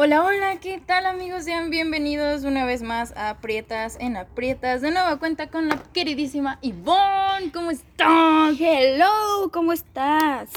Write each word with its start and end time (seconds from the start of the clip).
Hola, 0.00 0.22
hola, 0.24 0.60
¿qué 0.60 0.80
tal 0.84 1.06
amigos? 1.06 1.42
Sean 1.42 1.70
bienvenidos 1.70 2.44
una 2.44 2.64
vez 2.64 2.82
más 2.82 3.10
a 3.16 3.30
Aprietas 3.30 3.96
en 3.98 4.16
Aprietas. 4.16 4.80
De 4.80 4.92
nuevo 4.92 5.18
cuenta 5.18 5.48
con 5.50 5.68
la 5.68 5.82
queridísima 5.92 6.60
Ivonne. 6.62 7.50
¿Cómo 7.52 7.72
estás? 7.72 8.54
Hello, 8.60 9.50
¿cómo 9.52 9.72
estás? 9.72 10.50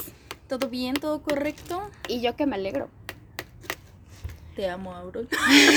¿Todo 0.48 0.68
bien? 0.68 0.94
¿Todo 0.94 1.22
correcto? 1.22 1.90
Y 2.06 2.20
yo 2.20 2.36
que 2.36 2.46
me 2.46 2.54
alegro. 2.54 2.88
Te 4.54 4.70
amo, 4.70 4.94
Aurora. 4.94 5.26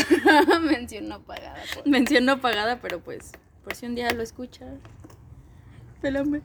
Mención 0.61 1.07
no 1.07 1.21
pagada. 1.21 1.57
por- 1.73 1.87
Mención 1.87 2.25
no 2.25 2.39
pagada, 2.41 2.79
pero 2.81 2.99
pues, 2.99 3.31
por 3.63 3.73
si 3.73 3.87
un 3.87 3.95
día 3.95 4.11
lo 4.11 4.21
escuchas. 4.21 4.75
Pélame. 6.01 6.41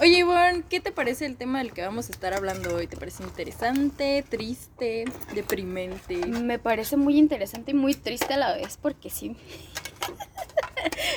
Oye, 0.00 0.18
Ivonne, 0.18 0.64
¿qué 0.68 0.80
te 0.80 0.92
parece 0.92 1.26
el 1.26 1.36
tema 1.36 1.58
del 1.58 1.72
que 1.72 1.82
vamos 1.82 2.08
a 2.08 2.12
estar 2.12 2.32
hablando 2.32 2.74
hoy? 2.74 2.86
¿Te 2.86 2.96
parece 2.96 3.22
interesante, 3.22 4.24
triste, 4.28 5.04
deprimente? 5.34 6.16
Me 6.26 6.58
parece 6.58 6.96
muy 6.96 7.18
interesante 7.18 7.72
y 7.72 7.74
muy 7.74 7.94
triste 7.94 8.32
a 8.34 8.38
la 8.38 8.54
vez 8.54 8.78
porque 8.80 9.10
sí. 9.10 9.36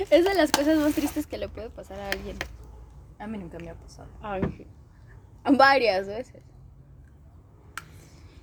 es 0.10 0.26
de 0.26 0.34
las 0.34 0.52
cosas 0.52 0.78
más 0.78 0.94
tristes 0.94 1.28
que 1.28 1.38
le 1.38 1.48
puede 1.48 1.70
pasar 1.70 2.00
a 2.00 2.10
alguien. 2.10 2.38
A 3.20 3.28
mí 3.28 3.38
nunca 3.38 3.58
me 3.60 3.70
ha 3.70 3.76
pasado. 3.76 4.10
Varias 5.46 6.08
veces. 6.08 6.44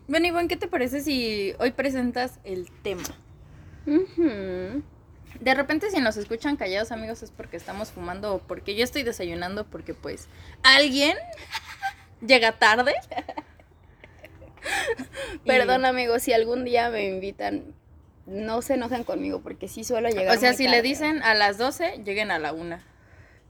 Bueno, 0.08 0.26
Ivonne, 0.26 0.48
¿qué 0.48 0.56
te 0.56 0.68
parece 0.68 1.02
si 1.02 1.52
hoy 1.58 1.72
presentas 1.72 2.40
el 2.44 2.70
tema? 2.82 3.04
Ujú. 3.86 4.82
De 5.38 5.54
repente 5.54 5.90
si 5.90 6.00
nos 6.00 6.16
escuchan 6.16 6.56
callados 6.56 6.92
amigos 6.92 7.22
es 7.22 7.30
porque 7.30 7.56
estamos 7.56 7.90
fumando 7.90 8.34
o 8.34 8.38
porque 8.40 8.74
yo 8.74 8.84
estoy 8.84 9.02
desayunando 9.04 9.64
porque 9.66 9.94
pues 9.94 10.28
alguien 10.62 11.16
llega 12.20 12.58
tarde. 12.58 12.94
Perdón, 15.46 15.84
amigos, 15.84 16.22
si 16.22 16.32
algún 16.32 16.64
día 16.64 16.90
me 16.90 17.06
invitan, 17.06 17.74
no 18.26 18.62
se 18.62 18.74
enojen 18.74 19.04
conmigo 19.04 19.40
porque 19.40 19.68
sí 19.68 19.84
suelo 19.84 20.08
llegar. 20.08 20.36
O 20.36 20.40
sea, 20.40 20.50
muy 20.50 20.56
si 20.58 20.64
le 20.64 20.76
tarde. 20.76 20.88
dicen 20.88 21.22
a 21.22 21.34
las 21.34 21.58
12, 21.58 22.02
lleguen 22.04 22.30
a 22.30 22.38
la 22.38 22.52
una. 22.52 22.84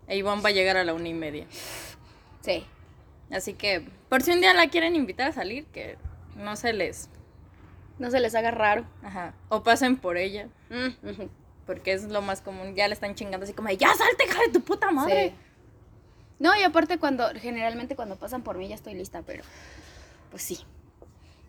E 0.06 0.16
Ivonne 0.16 0.42
va 0.42 0.50
a 0.50 0.52
llegar 0.52 0.76
a 0.76 0.84
la 0.84 0.94
una 0.94 1.08
y 1.08 1.14
media. 1.14 1.46
Sí. 2.42 2.64
Así 3.30 3.54
que, 3.54 3.86
por 4.08 4.22
si 4.22 4.32
un 4.32 4.40
día 4.40 4.54
la 4.54 4.68
quieren 4.68 4.96
invitar 4.96 5.28
a 5.28 5.32
salir, 5.32 5.66
que 5.66 5.96
no 6.36 6.56
se 6.56 6.72
les... 6.72 7.08
No 7.98 8.10
se 8.10 8.18
les 8.18 8.34
haga 8.34 8.50
raro. 8.50 8.86
Ajá. 9.02 9.34
O 9.48 9.62
pasen 9.62 9.96
por 9.96 10.16
ella, 10.16 10.48
Mm. 10.70 11.28
Porque 11.70 11.92
es 11.92 12.02
lo 12.02 12.20
más 12.20 12.40
común. 12.40 12.74
Ya 12.74 12.88
le 12.88 12.94
están 12.94 13.14
chingando 13.14 13.44
así 13.44 13.52
como, 13.52 13.68
de, 13.68 13.76
ya 13.76 13.94
salte, 13.94 14.24
hija 14.24 14.40
de 14.40 14.48
tu 14.48 14.60
puta 14.60 14.90
madre. 14.90 15.28
Sí. 15.28 15.34
No, 16.40 16.56
y 16.56 16.64
aparte 16.64 16.98
cuando, 16.98 17.28
generalmente 17.36 17.94
cuando 17.94 18.16
pasan 18.16 18.42
por 18.42 18.58
mí 18.58 18.66
ya 18.66 18.74
estoy 18.74 18.94
lista, 18.94 19.22
pero 19.22 19.44
pues 20.32 20.42
sí. 20.42 20.58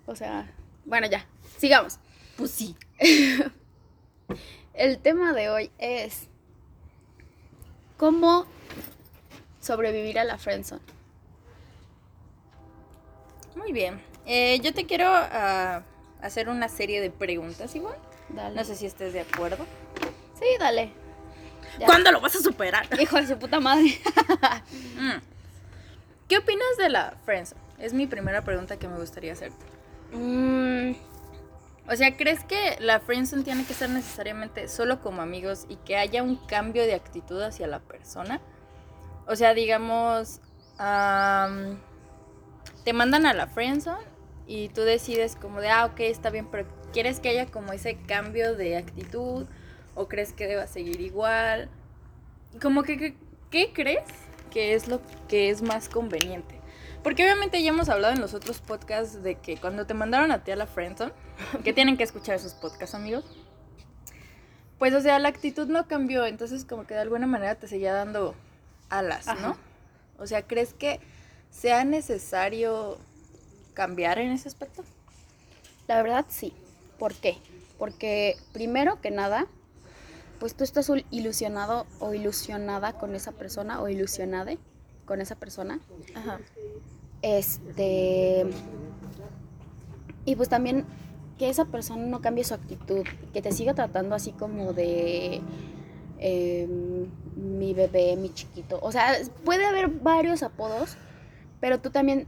O 0.05 0.15
sea, 0.15 0.53
bueno, 0.85 1.07
ya, 1.07 1.25
sigamos. 1.57 1.97
Pues 2.37 2.51
sí. 2.51 2.75
El 4.75 4.99
tema 4.99 5.33
de 5.33 5.49
hoy 5.49 5.71
es 5.79 6.27
cómo 7.97 8.45
sobrevivir 9.59 10.19
a 10.19 10.23
la 10.23 10.37
friendzone. 10.37 10.83
Muy 13.55 13.71
bien. 13.71 13.99
Eh, 14.27 14.59
yo 14.61 14.71
te 14.71 14.85
quiero 14.85 15.07
ah, 15.07 15.81
hacer 16.21 16.47
una 16.47 16.69
serie 16.69 17.01
de 17.01 17.09
preguntas 17.09 17.75
igual. 17.75 17.97
Dale. 18.29 18.55
No 18.55 18.63
sé 18.63 18.75
si 18.75 18.85
estés 18.85 19.13
de 19.13 19.21
acuerdo. 19.21 19.65
Sí, 20.41 20.47
dale. 20.59 20.91
Ya. 21.79 21.85
¿Cuándo 21.85 22.11
lo 22.11 22.19
vas 22.19 22.35
a 22.35 22.39
superar? 22.41 22.87
Hijo 22.99 23.15
de 23.17 23.27
su 23.27 23.37
puta 23.37 23.59
madre. 23.59 23.97
Mm. 24.97 25.19
¿Qué 26.27 26.37
opinas 26.37 26.77
de 26.77 26.89
la 26.89 27.15
friendzone? 27.25 27.59
Es 27.79 27.93
mi 27.93 28.07
primera 28.07 28.43
pregunta 28.43 28.77
que 28.77 28.87
me 28.87 28.97
gustaría 28.97 29.33
hacerte. 29.33 29.65
Mm, 30.13 30.93
O 31.89 31.95
sea, 31.95 32.15
¿crees 32.15 32.43
que 32.45 32.77
la 32.79 32.99
friendzone 32.99 33.43
tiene 33.43 33.65
que 33.65 33.73
ser 33.73 33.89
necesariamente 33.89 34.67
solo 34.67 35.01
como 35.01 35.21
amigos 35.21 35.65
y 35.69 35.75
que 35.77 35.97
haya 35.97 36.21
un 36.23 36.35
cambio 36.35 36.83
de 36.83 36.93
actitud 36.93 37.41
hacia 37.41 37.67
la 37.67 37.79
persona? 37.79 38.39
O 39.27 39.35
sea, 39.35 39.53
digamos, 39.53 40.39
am, 40.77 41.79
te 42.83 42.93
mandan 42.93 43.25
a 43.25 43.33
la 43.33 43.47
friendzone 43.47 44.05
y 44.47 44.69
tú 44.69 44.81
decides 44.81 45.35
como 45.35 45.59
de, 45.61 45.69
ah, 45.69 45.85
ok, 45.85 45.99
está 46.01 46.29
bien, 46.29 46.47
pero 46.51 46.67
¿quieres 46.93 47.19
que 47.19 47.29
haya 47.29 47.47
como 47.47 47.73
ese 47.73 47.97
cambio 47.97 48.55
de 48.55 48.77
actitud? 48.77 49.47
¿O 49.95 50.07
crees 50.07 50.33
que 50.33 50.47
deba 50.47 50.67
seguir 50.67 51.01
igual? 51.01 51.69
Como 52.61 52.83
que, 52.83 52.97
que- 52.97 53.15
¿qué 53.49 53.71
crees 53.73 54.03
que 54.51 54.73
es 54.73 54.87
lo 54.87 55.01
que 55.27 55.49
es 55.49 55.61
más 55.61 55.89
conveniente? 55.89 56.55
Porque 57.03 57.23
obviamente 57.23 57.61
ya 57.63 57.69
hemos 57.69 57.89
hablado 57.89 58.13
en 58.13 58.21
los 58.21 58.33
otros 58.33 58.59
podcasts 58.59 59.23
de 59.23 59.35
que 59.35 59.57
cuando 59.57 59.85
te 59.87 59.93
mandaron 59.93 60.31
a 60.31 60.43
ti 60.43 60.51
a 60.51 60.55
la 60.55 60.67
friendzone, 60.67 61.13
que 61.63 61.73
tienen 61.73 61.97
que 61.97 62.03
escuchar 62.03 62.35
esos 62.35 62.53
podcasts, 62.53 62.95
amigos. 62.95 63.25
Pues, 64.77 64.93
o 64.93 65.01
sea, 65.01 65.19
la 65.19 65.29
actitud 65.29 65.67
no 65.67 65.87
cambió, 65.87 66.25
entonces 66.25 66.65
como 66.65 66.85
que 66.87 66.93
de 66.95 67.01
alguna 67.01 67.27
manera 67.27 67.55
te 67.55 67.67
seguía 67.67 67.93
dando 67.93 68.33
alas, 68.89 69.27
¿no? 69.41 69.55
O 70.17 70.25
sea, 70.27 70.41
¿crees 70.43 70.73
que 70.73 70.99
sea 71.51 71.83
necesario 71.83 72.97
cambiar 73.73 74.19
en 74.19 74.31
ese 74.31 74.47
aspecto? 74.47 74.83
la 75.87 76.01
verdad 76.01 76.25
sí. 76.29 76.53
¿Por 76.97 77.13
qué? 77.13 77.37
Porque 77.77 78.37
primero 78.53 79.01
que 79.01 79.11
nada, 79.11 79.47
pues 80.41 80.55
tú 80.55 80.63
estás 80.63 80.91
ilusionado 81.11 81.85
o 81.99 82.15
ilusionada 82.15 82.93
con 82.93 83.15
esa 83.15 83.31
persona 83.31 83.79
o 83.79 83.87
ilusionade 83.87 84.57
con 85.05 85.21
esa 85.21 85.35
persona. 85.35 85.79
Ajá. 86.15 86.39
Este. 87.21 88.47
Y 90.25 90.35
pues 90.35 90.49
también 90.49 90.83
que 91.37 91.47
esa 91.51 91.65
persona 91.65 92.07
no 92.07 92.21
cambie 92.21 92.43
su 92.43 92.55
actitud, 92.55 93.05
que 93.33 93.43
te 93.43 93.51
siga 93.51 93.75
tratando 93.75 94.15
así 94.15 94.31
como 94.31 94.73
de. 94.73 95.41
em, 96.17 97.05
mi 97.35 97.75
bebé, 97.75 98.15
mi 98.15 98.33
chiquito. 98.33 98.79
O 98.81 98.91
sea, 98.91 99.13
puede 99.45 99.65
haber 99.65 99.89
varios 99.89 100.41
apodos, 100.41 100.97
pero 101.59 101.79
tú 101.79 101.91
también 101.91 102.25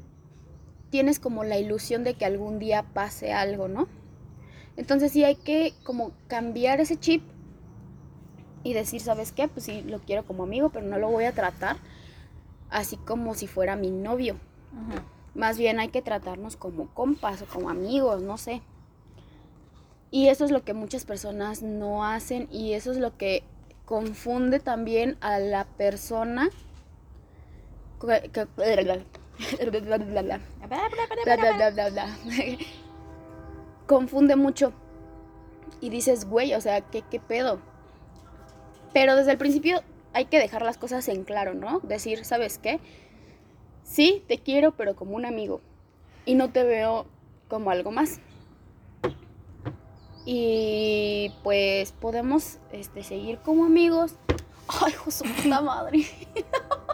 tienes 0.91 1.19
como 1.19 1.43
la 1.43 1.57
ilusión 1.57 2.03
de 2.03 2.13
que 2.13 2.25
algún 2.25 2.59
día 2.59 2.83
pase 2.93 3.33
algo, 3.33 3.67
¿no? 3.67 3.87
Entonces 4.77 5.11
sí 5.11 5.23
hay 5.23 5.35
que 5.35 5.73
como 5.83 6.11
cambiar 6.27 6.79
ese 6.79 6.95
chip 6.99 7.32
y 8.63 8.73
decir, 8.73 9.01
¿sabes 9.01 9.31
qué? 9.31 9.47
Pues 9.47 9.65
sí, 9.65 9.81
lo 9.83 9.99
quiero 9.99 10.23
como 10.25 10.43
amigo, 10.43 10.69
pero 10.69 10.85
no 10.85 10.97
lo 10.97 11.09
voy 11.09 11.25
a 11.25 11.33
tratar 11.33 11.77
así 12.69 12.97
como 12.97 13.35
si 13.35 13.47
fuera 13.47 13.75
mi 13.75 13.91
novio. 13.91 14.35
Ajá. 14.73 15.03
Más 15.35 15.57
bien 15.57 15.79
hay 15.79 15.89
que 15.89 16.01
tratarnos 16.01 16.55
como 16.57 16.87
compas 16.93 17.41
o 17.41 17.45
como 17.45 17.69
amigos, 17.69 18.21
no 18.21 18.37
sé. 18.37 18.61
Y 20.11 20.27
eso 20.27 20.45
es 20.45 20.51
lo 20.51 20.63
que 20.63 20.73
muchas 20.73 21.05
personas 21.05 21.63
no 21.63 22.05
hacen 22.05 22.47
y 22.51 22.73
eso 22.73 22.91
es 22.91 22.97
lo 22.97 23.17
que 23.17 23.43
confunde 23.85 24.59
también 24.59 25.17
a 25.21 25.39
la 25.39 25.65
persona. 25.65 26.49
que- 27.99 28.29
que-. 28.31 28.47
Confunde 33.87 34.35
mucho. 34.35 34.71
Y 35.81 35.89
dices, 35.89 36.25
güey, 36.29 36.53
o 36.53 36.61
sea, 36.61 36.81
¿qué, 36.81 37.01
¿qué 37.09 37.19
pedo? 37.19 37.59
Pero 38.93 39.15
desde 39.15 39.31
el 39.31 39.37
principio 39.37 39.81
hay 40.13 40.25
que 40.25 40.39
dejar 40.39 40.61
las 40.61 40.77
cosas 40.77 41.07
en 41.07 41.23
claro, 41.23 41.53
¿no? 41.53 41.79
Decir, 41.79 42.23
¿sabes 42.25 42.59
qué? 42.59 42.79
Sí, 43.83 44.23
te 44.27 44.37
quiero, 44.37 44.71
pero 44.71 44.95
como 44.95 45.15
un 45.15 45.25
amigo. 45.25 45.61
Y 46.25 46.35
no 46.35 46.51
te 46.51 46.63
veo 46.63 47.07
como 47.47 47.71
algo 47.71 47.91
más. 47.91 48.19
Y 50.25 51.33
pues 51.43 51.91
podemos 51.91 52.59
este, 52.71 53.03
seguir 53.03 53.39
como 53.39 53.65
amigos. 53.65 54.15
Ay, 54.67 54.93
su 55.09 55.25
puta 55.25 55.61
madre. 55.61 56.05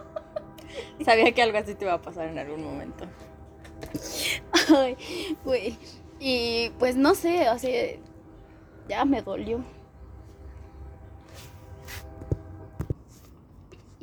Sabía 1.06 1.32
que 1.34 1.42
algo 1.42 1.58
así 1.58 1.76
te 1.76 1.86
iba 1.86 1.94
a 1.94 2.02
pasar 2.02 2.28
en 2.28 2.40
algún 2.40 2.64
momento. 2.64 3.06
Ay, 4.76 4.98
güey. 5.44 5.78
Y 6.20 6.72
pues 6.80 6.96
no 6.96 7.16
sé, 7.16 7.50
o 7.50 7.60
sea, 7.60 7.96
ya 8.88 9.06
me 9.06 9.22
dolió. 9.22 9.64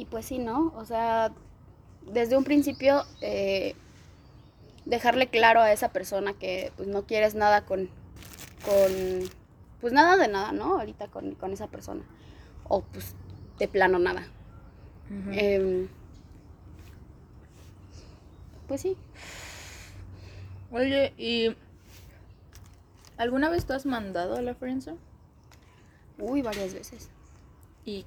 Y 0.07 0.09
pues 0.09 0.27
sí, 0.27 0.39
¿no? 0.39 0.73
O 0.77 0.85
sea, 0.85 1.33
desde 2.13 2.37
un 2.37 2.45
principio 2.45 3.05
eh, 3.23 3.75
dejarle 4.85 5.29
claro 5.29 5.61
a 5.61 5.73
esa 5.73 5.89
persona 5.89 6.33
que 6.33 6.73
pues 6.77 6.89
no 6.89 7.07
quieres 7.07 7.35
nada 7.35 7.65
con, 7.65 7.89
con, 8.65 9.29
pues 9.81 9.93
nada 9.93 10.17
de 10.17 10.29
nada, 10.29 10.53
¿no? 10.53 10.79
Ahorita 10.79 11.09
con, 11.09 11.35
con 11.35 11.53
esa 11.53 11.67
persona. 11.67 12.05
O 12.69 12.83
pues 12.83 13.15
de 13.59 13.69
plano 13.69 13.99
nada. 13.99 14.27
Em, 15.33 15.89
pues 18.69 18.83
sí. 18.83 18.97
Oye, 20.71 21.15
¿y 21.17 21.57
alguna 23.17 23.49
vez 23.49 23.67
tú 23.67 23.73
has 23.73 23.87
mandado 23.87 24.37
a 24.37 24.43
la 24.43 24.55
friendzone? 24.55 24.99
Uy, 26.19 26.43
varias 26.43 26.75
veces. 26.75 27.09
¿Y 27.85 28.05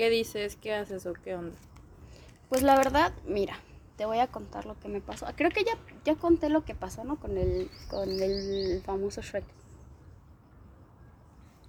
qué 0.00 0.08
dices? 0.08 0.56
¿Qué 0.56 0.72
haces 0.72 1.04
o 1.04 1.12
qué 1.12 1.34
onda? 1.34 1.58
Pues 2.48 2.62
la 2.62 2.74
verdad, 2.74 3.12
mira, 3.26 3.58
te 3.98 4.06
voy 4.06 4.18
a 4.18 4.28
contar 4.28 4.64
lo 4.64 4.80
que 4.80 4.88
me 4.88 5.02
pasó. 5.02 5.26
Creo 5.36 5.50
que 5.50 5.62
ya, 5.62 5.76
ya 6.06 6.14
conté 6.14 6.48
lo 6.48 6.64
que 6.64 6.74
pasó, 6.74 7.04
¿no? 7.04 7.20
Con 7.20 7.36
el, 7.36 7.70
con 7.90 8.08
el 8.08 8.80
famoso 8.82 9.20
Shrek. 9.20 9.44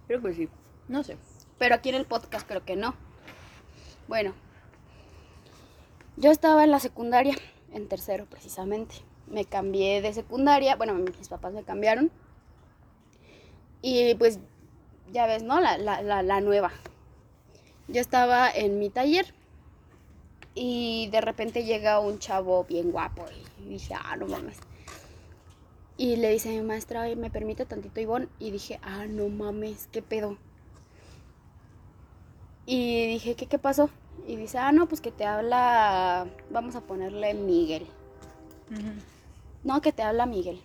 Creo 0.07 0.22
que 0.22 0.33
sí. 0.33 0.50
No 0.88 1.04
sé. 1.04 1.18
Pero 1.57 1.75
aquí 1.75 1.89
en 1.89 1.95
el 1.95 2.06
podcast 2.06 2.48
creo 2.48 2.63
que 2.63 2.78
no. 2.78 2.95
Bueno, 4.07 4.33
yo 6.16 6.31
estaba 6.31 6.63
en 6.63 6.72
la 6.72 6.80
secundaria, 6.80 7.36
en 7.74 7.89
tercero 7.89 8.28
precisamente. 8.28 8.95
Me 9.28 9.44
cambié 9.44 10.01
de 10.01 10.13
secundaria, 10.13 10.78
bueno, 10.78 10.94
mis 10.94 11.28
papás 11.28 11.51
me 11.51 11.63
cambiaron. 11.63 12.10
Y 13.81 14.16
pues, 14.16 14.39
ya 15.12 15.28
ves, 15.28 15.44
¿no? 15.44 15.60
La, 15.60 15.78
la, 15.78 16.01
la, 16.01 16.24
la 16.24 16.39
nueva. 16.39 16.72
Yo 17.91 17.99
estaba 17.99 18.49
en 18.49 18.79
mi 18.79 18.89
taller 18.89 19.33
y 20.55 21.09
de 21.11 21.21
repente 21.21 21.65
llega 21.65 21.99
un 21.99 22.19
chavo 22.19 22.63
bien 22.63 22.91
guapo 22.91 23.25
y 23.63 23.69
dije, 23.69 23.93
ah, 23.95 24.15
no 24.15 24.27
mames. 24.27 24.57
Y 25.97 26.15
le 26.15 26.31
dice 26.31 26.49
a 26.49 26.53
mi 26.53 26.61
maestra, 26.61 27.13
¿me 27.15 27.29
permite 27.29 27.65
tantito 27.65 27.99
Ivonne? 27.99 28.27
Y 28.39 28.51
dije, 28.51 28.79
ah, 28.81 29.05
no 29.07 29.27
mames, 29.27 29.88
¿qué 29.91 30.01
pedo? 30.01 30.38
Y 32.65 33.07
dije, 33.07 33.35
¿qué, 33.35 33.47
qué 33.47 33.59
pasó? 33.59 33.89
Y 34.25 34.35
dice, 34.37 34.57
ah, 34.57 34.71
no, 34.71 34.87
pues 34.87 35.01
que 35.01 35.11
te 35.11 35.25
habla, 35.25 36.27
vamos 36.49 36.75
a 36.75 36.81
ponerle 36.81 37.33
Miguel. 37.33 37.85
No, 39.63 39.81
que 39.81 39.91
te 39.91 40.01
habla 40.01 40.25
Miguel. 40.25 40.61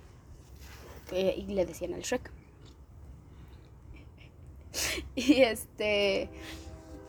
y 1.13 1.43
le 1.47 1.67
decían 1.67 1.93
el 1.93 2.03
Shrek. 2.03 2.31
y 5.17 5.43
este, 5.43 6.29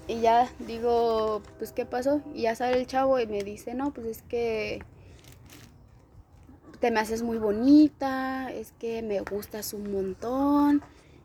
y 0.07 0.21
ya 0.21 0.49
digo, 0.59 1.41
pues, 1.57 1.73
¿qué 1.73 1.85
pasó? 1.85 2.21
Y 2.33 2.43
ya 2.43 2.55
sale 2.55 2.77
el 2.79 2.87
chavo 2.87 3.19
y 3.19 3.27
me 3.27 3.43
dice, 3.43 3.73
no, 3.73 3.91
pues 3.91 4.07
es 4.07 4.21
que 4.21 4.83
te 6.79 6.91
me 6.91 6.99
haces 6.99 7.23
muy 7.23 7.37
bonita, 7.37 8.51
es 8.51 8.71
que 8.79 9.01
me 9.01 9.19
gustas 9.21 9.73
un 9.73 9.91
montón. 9.91 10.81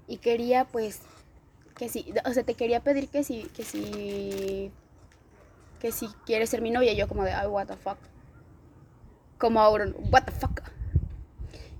Y 0.08 0.16
quería, 0.16 0.64
pues, 0.64 1.02
que 1.76 1.88
si, 1.88 2.12
o 2.24 2.32
sea, 2.32 2.42
te 2.42 2.54
quería 2.54 2.80
pedir 2.80 3.08
que 3.08 3.22
si, 3.22 3.44
que 3.54 3.62
si, 3.62 4.72
que 5.78 5.92
si 5.92 6.08
quieres 6.26 6.50
ser 6.50 6.60
mi 6.60 6.70
novia. 6.70 6.92
Y 6.92 6.96
yo 6.96 7.06
como 7.06 7.22
de, 7.22 7.32
ay, 7.32 7.46
what 7.46 7.66
the 7.66 7.76
fuck. 7.76 7.98
Como 9.38 9.60
ahora, 9.60 9.86
what 10.10 10.24
the 10.24 10.32
fuck. 10.32 10.60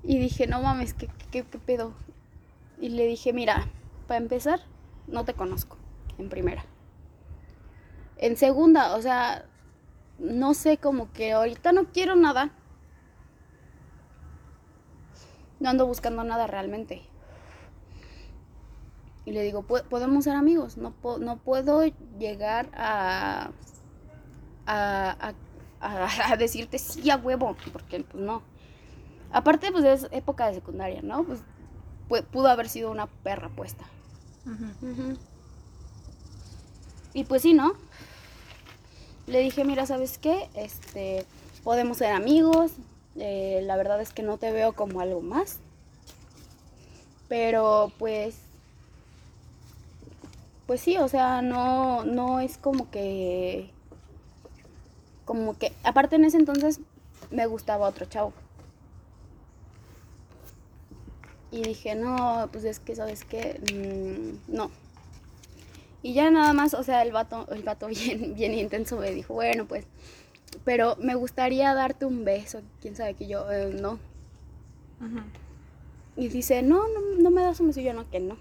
Y 0.05 0.19
dije, 0.19 0.47
no 0.47 0.63
mames, 0.63 0.95
¿qué, 0.95 1.09
qué, 1.31 1.45
qué 1.45 1.59
pedo? 1.59 1.95
Y 2.81 2.91
le 2.91 3.07
dije, 3.07 3.33
mira, 3.33 3.69
para 4.07 4.19
empezar, 4.19 4.61
no 5.07 5.25
te 5.25 5.35
conozco, 5.35 5.77
en 6.19 6.29
primera. 6.29 6.65
En 8.23 8.37
segunda, 8.37 8.95
o 8.95 9.03
sea, 9.03 9.47
no 10.21 10.55
sé, 10.55 10.79
como 10.79 11.13
que 11.13 11.33
ahorita 11.33 11.73
no 11.73 11.87
quiero 11.87 12.15
nada. 12.15 12.53
No 15.59 15.71
ando 15.71 15.89
buscando 15.89 16.23
nada 16.23 16.47
realmente. 16.47 17.03
Y 19.25 19.33
le 19.33 19.43
digo, 19.43 19.65
podemos 19.65 20.23
ser 20.23 20.37
amigos. 20.37 20.77
No, 20.77 20.95
no 21.19 21.39
puedo 21.39 21.83
llegar 22.17 22.71
a, 22.75 23.51
a, 24.67 25.35
a, 25.81 26.37
decirte 26.37 26.79
sí 26.79 27.11
a 27.11 27.17
huevo, 27.17 27.57
porque 27.73 28.05
pues 28.05 28.23
no. 28.23 28.43
Aparte, 29.33 29.73
pues 29.73 29.85
es 29.85 30.07
época 30.13 30.47
de 30.47 30.55
secundaria, 30.55 31.03
¿no? 31.03 31.27
Pues 32.09 32.23
pudo 32.31 32.47
haber 32.47 32.69
sido 32.69 32.93
una 32.93 33.09
perra 33.09 33.49
puesta. 33.49 33.85
Y 37.15 37.25
pues 37.25 37.43
sí, 37.43 37.53
¿no? 37.53 37.73
Le 39.27 39.41
dije, 39.41 39.65
mira, 39.65 39.87
¿sabes 39.87 40.19
qué? 40.19 40.49
Este, 40.55 41.25
podemos 41.63 41.99
ser 41.99 42.13
amigos. 42.13 42.73
Eh, 43.17 43.61
la 43.65 43.77
verdad 43.77 44.01
es 44.01 44.13
que 44.13 44.23
no 44.23 44.39
te 44.39 44.53
veo 44.53 44.73
como 44.73 45.01
algo 45.01 45.21
más. 45.21 45.59
Pero 47.29 47.93
pues, 47.99 48.35
pues 50.67 50.81
sí, 50.81 50.99
o 50.99 51.09
sea, 51.09 51.43
no, 51.43 52.05
no 52.05 52.41
es 52.41 52.59
como 52.59 52.91
que, 52.91 53.71
como 55.25 55.57
que, 55.57 55.73
aparte 55.83 56.17
en 56.17 56.25
ese 56.25 56.37
entonces 56.37 56.81
me 57.31 57.47
gustaba 57.47 57.89
otro 57.89 58.07
chavo. 58.07 58.33
Y 61.51 61.63
dije, 61.63 61.95
no, 61.95 62.49
pues 62.51 62.65
es 62.65 62.81
que, 62.81 62.97
¿sabes 62.97 63.25
qué? 63.25 63.61
Mm, 63.73 64.55
no, 64.55 64.71
y 66.03 66.15
ya 66.15 66.31
nada 66.31 66.53
más, 66.53 66.75
o 66.75 66.83
sea, 66.83 67.03
el 67.03 67.13
vato, 67.13 67.47
el 67.53 67.63
vato 67.63 67.87
bien, 67.89 68.35
bien 68.35 68.55
intenso 68.55 68.97
me 68.97 69.13
dijo, 69.13 69.35
bueno, 69.35 69.67
pues, 69.67 69.87
pero 70.65 70.97
me 71.01 71.15
gustaría 71.15 71.75
darte 71.75 72.05
un 72.07 72.25
beso. 72.25 72.61
Quién 72.81 72.97
sabe 72.97 73.15
que 73.15 73.27
yo, 73.27 73.51
eh, 73.51 73.75
no. 73.75 73.99
Y 76.17 76.29
dice, 76.29 76.63
no, 76.63 76.89
no, 76.89 77.01
no 77.19 77.31
me 77.31 77.43
das 77.43 77.61
un 77.61 77.69
beso. 77.69 77.81
Y 77.81 77.85
yo, 77.85 77.95
no, 77.95 78.09
que 78.11 78.21
no. 78.21 78.37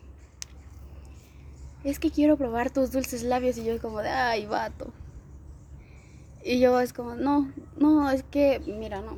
Es 1.83 1.99
que 1.99 2.11
quiero 2.11 2.37
probar 2.37 2.69
tus 2.69 2.91
dulces 2.91 3.23
labios. 3.23 3.57
Y 3.57 3.63
yo 3.63 3.79
como 3.79 3.99
de, 3.99 4.09
ay, 4.09 4.45
vato. 4.45 4.91
Y 6.43 6.59
yo 6.59 6.79
es 6.79 6.93
como, 6.93 7.15
no, 7.15 7.51
no, 7.77 8.09
es 8.11 8.23
que, 8.23 8.59
mira, 8.65 9.01
no. 9.01 9.17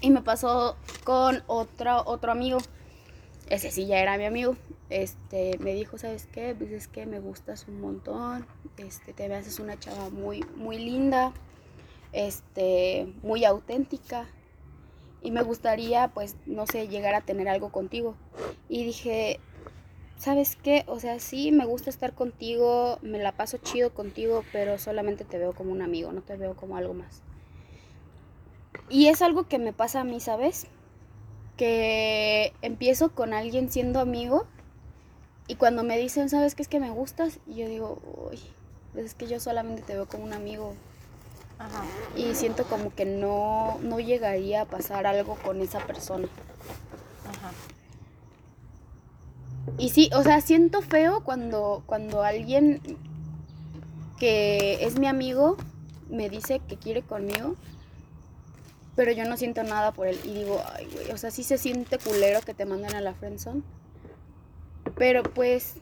Y 0.00 0.10
me 0.10 0.20
pasó 0.20 0.76
con 1.04 1.42
otro, 1.46 2.02
otro 2.04 2.32
amigo. 2.32 2.58
Ese 3.48 3.70
sí 3.70 3.86
ya 3.86 3.98
era 3.98 4.18
mi 4.18 4.24
amigo 4.24 4.56
este, 4.90 5.58
me 5.58 5.74
dijo, 5.74 5.98
¿sabes 5.98 6.28
qué? 6.32 6.54
Pues 6.56 6.70
es 6.70 6.88
que 6.88 7.06
me 7.06 7.18
gustas 7.18 7.66
un 7.68 7.80
montón, 7.80 8.46
este, 8.76 9.12
te 9.12 9.32
haces 9.34 9.58
una 9.58 9.78
chava 9.78 10.10
muy, 10.10 10.44
muy 10.56 10.78
linda, 10.78 11.32
este, 12.12 13.12
muy 13.22 13.44
auténtica 13.44 14.28
y 15.22 15.30
me 15.32 15.42
gustaría, 15.42 16.08
pues, 16.08 16.36
no 16.46 16.66
sé, 16.66 16.88
llegar 16.88 17.14
a 17.14 17.20
tener 17.20 17.48
algo 17.48 17.72
contigo. 17.72 18.14
Y 18.68 18.84
dije, 18.84 19.40
¿sabes 20.18 20.54
qué? 20.54 20.84
O 20.86 21.00
sea, 21.00 21.18
sí, 21.18 21.50
me 21.50 21.66
gusta 21.66 21.90
estar 21.90 22.14
contigo, 22.14 22.98
me 23.02 23.18
la 23.18 23.32
paso 23.32 23.58
chido 23.58 23.92
contigo, 23.92 24.44
pero 24.52 24.78
solamente 24.78 25.24
te 25.24 25.38
veo 25.38 25.52
como 25.52 25.72
un 25.72 25.82
amigo, 25.82 26.12
no 26.12 26.22
te 26.22 26.36
veo 26.36 26.54
como 26.54 26.76
algo 26.76 26.94
más. 26.94 27.22
Y 28.88 29.08
es 29.08 29.20
algo 29.20 29.48
que 29.48 29.58
me 29.58 29.72
pasa 29.72 30.02
a 30.02 30.04
mí, 30.04 30.20
¿sabes? 30.20 30.68
Que 31.56 32.52
empiezo 32.62 33.10
con 33.10 33.32
alguien 33.32 33.70
siendo 33.70 34.00
amigo 34.00 34.46
y 35.48 35.54
cuando 35.56 35.84
me 35.84 35.98
dicen, 35.98 36.28
¿sabes 36.28 36.54
qué 36.54 36.62
es 36.62 36.68
que 36.68 36.80
me 36.80 36.90
gustas? 36.90 37.38
Y 37.46 37.54
yo 37.54 37.68
digo, 37.68 38.02
uy, 38.30 38.40
pues 38.92 39.06
es 39.06 39.14
que 39.14 39.26
yo 39.26 39.38
solamente 39.38 39.82
te 39.82 39.94
veo 39.94 40.06
como 40.06 40.24
un 40.24 40.32
amigo. 40.32 40.74
Ajá. 41.58 41.84
Y 42.16 42.34
siento 42.34 42.64
como 42.64 42.94
que 42.94 43.04
no, 43.04 43.78
no 43.80 44.00
llegaría 44.00 44.62
a 44.62 44.64
pasar 44.66 45.06
algo 45.06 45.36
con 45.36 45.60
esa 45.62 45.78
persona. 45.86 46.28
Ajá. 47.28 47.52
Y 49.78 49.90
sí, 49.90 50.10
o 50.14 50.22
sea, 50.22 50.40
siento 50.40 50.82
feo 50.82 51.22
cuando, 51.24 51.82
cuando 51.86 52.22
alguien 52.22 52.80
que 54.18 54.84
es 54.84 54.98
mi 54.98 55.06
amigo 55.06 55.56
me 56.08 56.28
dice 56.28 56.60
que 56.66 56.76
quiere 56.76 57.02
conmigo, 57.02 57.56
pero 58.96 59.12
yo 59.12 59.24
no 59.26 59.36
siento 59.36 59.62
nada 59.62 59.92
por 59.92 60.08
él. 60.08 60.18
Y 60.24 60.32
digo, 60.32 60.60
ay, 60.74 60.88
güey, 60.90 61.10
o 61.10 61.18
sea, 61.18 61.30
sí 61.30 61.44
se 61.44 61.58
siente 61.58 61.98
culero 61.98 62.40
que 62.40 62.54
te 62.54 62.64
manden 62.64 62.96
a 62.96 63.02
la 63.02 63.14
friendzone. 63.14 63.62
Pero 64.96 65.22
pues, 65.22 65.74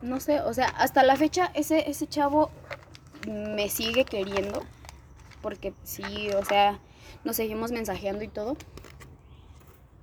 no 0.00 0.20
sé, 0.20 0.40
o 0.40 0.54
sea, 0.54 0.68
hasta 0.68 1.02
la 1.02 1.16
fecha 1.16 1.50
ese, 1.54 1.90
ese 1.90 2.06
chavo 2.06 2.50
me 3.28 3.68
sigue 3.68 4.04
queriendo. 4.04 4.62
Porque 5.42 5.74
sí, 5.82 6.30
o 6.30 6.44
sea, 6.44 6.78
nos 7.24 7.34
seguimos 7.34 7.72
mensajeando 7.72 8.22
y 8.22 8.28
todo. 8.28 8.56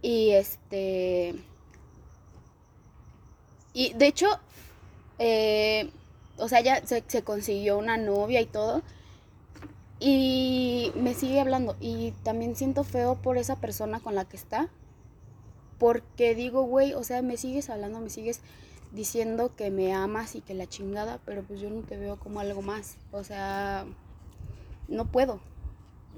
Y 0.02 0.32
este... 0.32 1.36
Y 3.74 3.94
de 3.94 4.08
hecho, 4.08 4.28
eh, 5.20 5.92
o 6.38 6.50
sea, 6.50 6.62
ya 6.62 6.86
se, 6.86 7.04
se 7.08 7.24
consiguió 7.24 7.78
una 7.78 7.96
novia 7.96 8.42
y 8.42 8.48
todo. 8.48 8.82
Y 10.00 10.92
me 10.96 11.14
sigue 11.14 11.40
hablando. 11.40 11.76
Y 11.80 12.12
también 12.24 12.56
siento 12.56 12.84
feo 12.84 13.16
por 13.16 13.38
esa 13.38 13.56
persona 13.56 14.00
con 14.00 14.16
la 14.16 14.26
que 14.26 14.38
está. 14.38 14.70
Porque 15.78 16.36
digo, 16.36 16.64
güey, 16.64 16.94
o 16.94 17.04
sea, 17.04 17.22
me 17.22 17.38
sigues 17.38 17.70
hablando, 17.70 18.00
me 18.00 18.10
sigues 18.10 18.42
diciendo 18.92 19.56
que 19.56 19.70
me 19.70 19.94
amas 19.94 20.36
y 20.36 20.42
que 20.42 20.54
la 20.54 20.66
chingada, 20.68 21.20
pero 21.26 21.44
pues 21.44 21.60
yo 21.60 21.70
no 21.70 21.82
te 21.82 21.98
veo 21.98 22.18
como 22.18 22.40
algo 22.40 22.62
más. 22.62 22.98
O 23.12 23.24
sea, 23.24 23.86
no 24.88 25.06
puedo. 25.06 25.40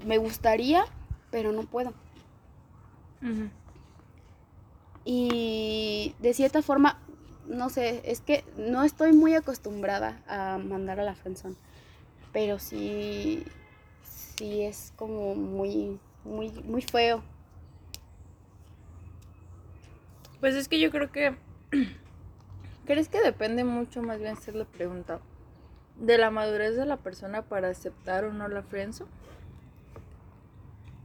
Me 0.06 0.18
gustaría, 0.18 0.84
pero 1.30 1.52
no 1.52 1.64
puedo. 1.64 1.92
Y 5.04 6.14
de 6.20 6.34
cierta 6.34 6.62
forma, 6.62 6.98
no 7.46 7.68
sé, 7.68 8.00
es 8.04 8.20
que 8.20 8.44
no 8.56 8.82
estoy 8.84 9.12
muy 9.12 9.34
acostumbrada 9.34 10.22
a 10.26 10.58
mandar 10.58 11.00
a 11.00 11.04
la 11.04 11.14
friendzone, 11.14 11.56
pero 12.32 12.58
sí, 12.58 13.44
sí 14.40 14.62
es 14.62 14.94
como 14.96 15.34
muy, 15.34 16.00
muy, 16.24 16.50
muy 16.64 16.80
feo. 16.80 17.22
Pues 20.40 20.54
es 20.54 20.66
que 20.66 20.80
yo 20.80 20.90
creo 20.90 21.12
que. 21.12 21.36
¿Crees 22.86 23.10
que 23.10 23.20
depende 23.20 23.64
mucho, 23.64 24.02
más 24.02 24.18
bien, 24.18 24.36
la 24.54 24.64
pregunta, 24.64 25.20
de 25.96 26.16
la 26.16 26.30
madurez 26.30 26.74
de 26.74 26.86
la 26.86 26.96
persona 26.96 27.42
para 27.42 27.68
aceptar 27.68 28.24
o 28.24 28.32
no 28.32 28.48
la 28.48 28.62
frienzo? 28.62 29.06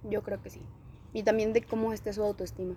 Yo 0.03 0.23
creo 0.23 0.41
que 0.41 0.49
sí. 0.49 0.61
Y 1.11 1.23
también 1.23 1.51
de 1.51 1.61
cómo 1.61 1.91
esté 1.91 2.13
su 2.13 2.23
autoestima. 2.23 2.75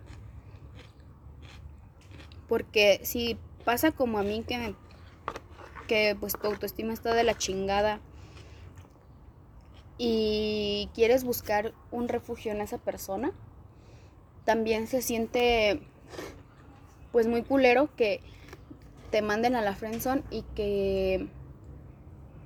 Porque 2.48 3.00
si 3.04 3.38
pasa 3.64 3.92
como 3.92 4.18
a 4.18 4.24
mí 4.24 4.42
que, 4.42 4.74
que 5.86 6.16
pues 6.18 6.32
tu 6.32 6.48
autoestima 6.48 6.92
está 6.92 7.14
de 7.14 7.22
la 7.22 7.38
chingada 7.38 8.00
y 9.98 10.88
quieres 10.94 11.24
buscar 11.24 11.74
un 11.90 12.08
refugio 12.08 12.52
en 12.52 12.60
esa 12.60 12.78
persona, 12.78 13.32
también 14.44 14.86
se 14.86 15.02
siente 15.02 15.80
pues 17.12 17.26
muy 17.26 17.42
culero 17.42 17.94
que 17.96 18.20
te 19.10 19.22
manden 19.22 19.56
a 19.56 19.62
la 19.62 19.74
friendzone 19.74 20.22
y 20.30 20.42
que 20.54 21.26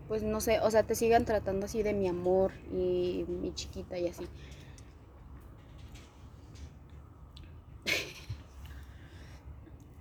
pues 0.09 0.23
no 0.23 0.40
sé, 0.40 0.61
o 0.61 0.71
sea, 0.71 0.82
te 0.82 0.94
sigan 0.94 1.25
tratando 1.25 1.66
así 1.66 1.82
de 1.82 1.92
mi 1.92 2.09
amor 2.09 2.52
y 2.71 3.25
mi 3.28 3.54
chiquita 3.54 3.99
y 3.99 4.09
así. 4.09 4.26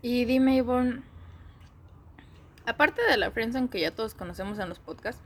Y 0.01 0.25
dime, 0.25 0.55
Ivonne, 0.55 1.03
aparte 2.65 3.01
de 3.03 3.17
la 3.17 3.31
friendzone 3.31 3.69
que 3.69 3.79
ya 3.79 3.91
todos 3.91 4.13
conocemos 4.15 4.57
en 4.59 4.67
los 4.67 4.79
podcasts, 4.79 5.21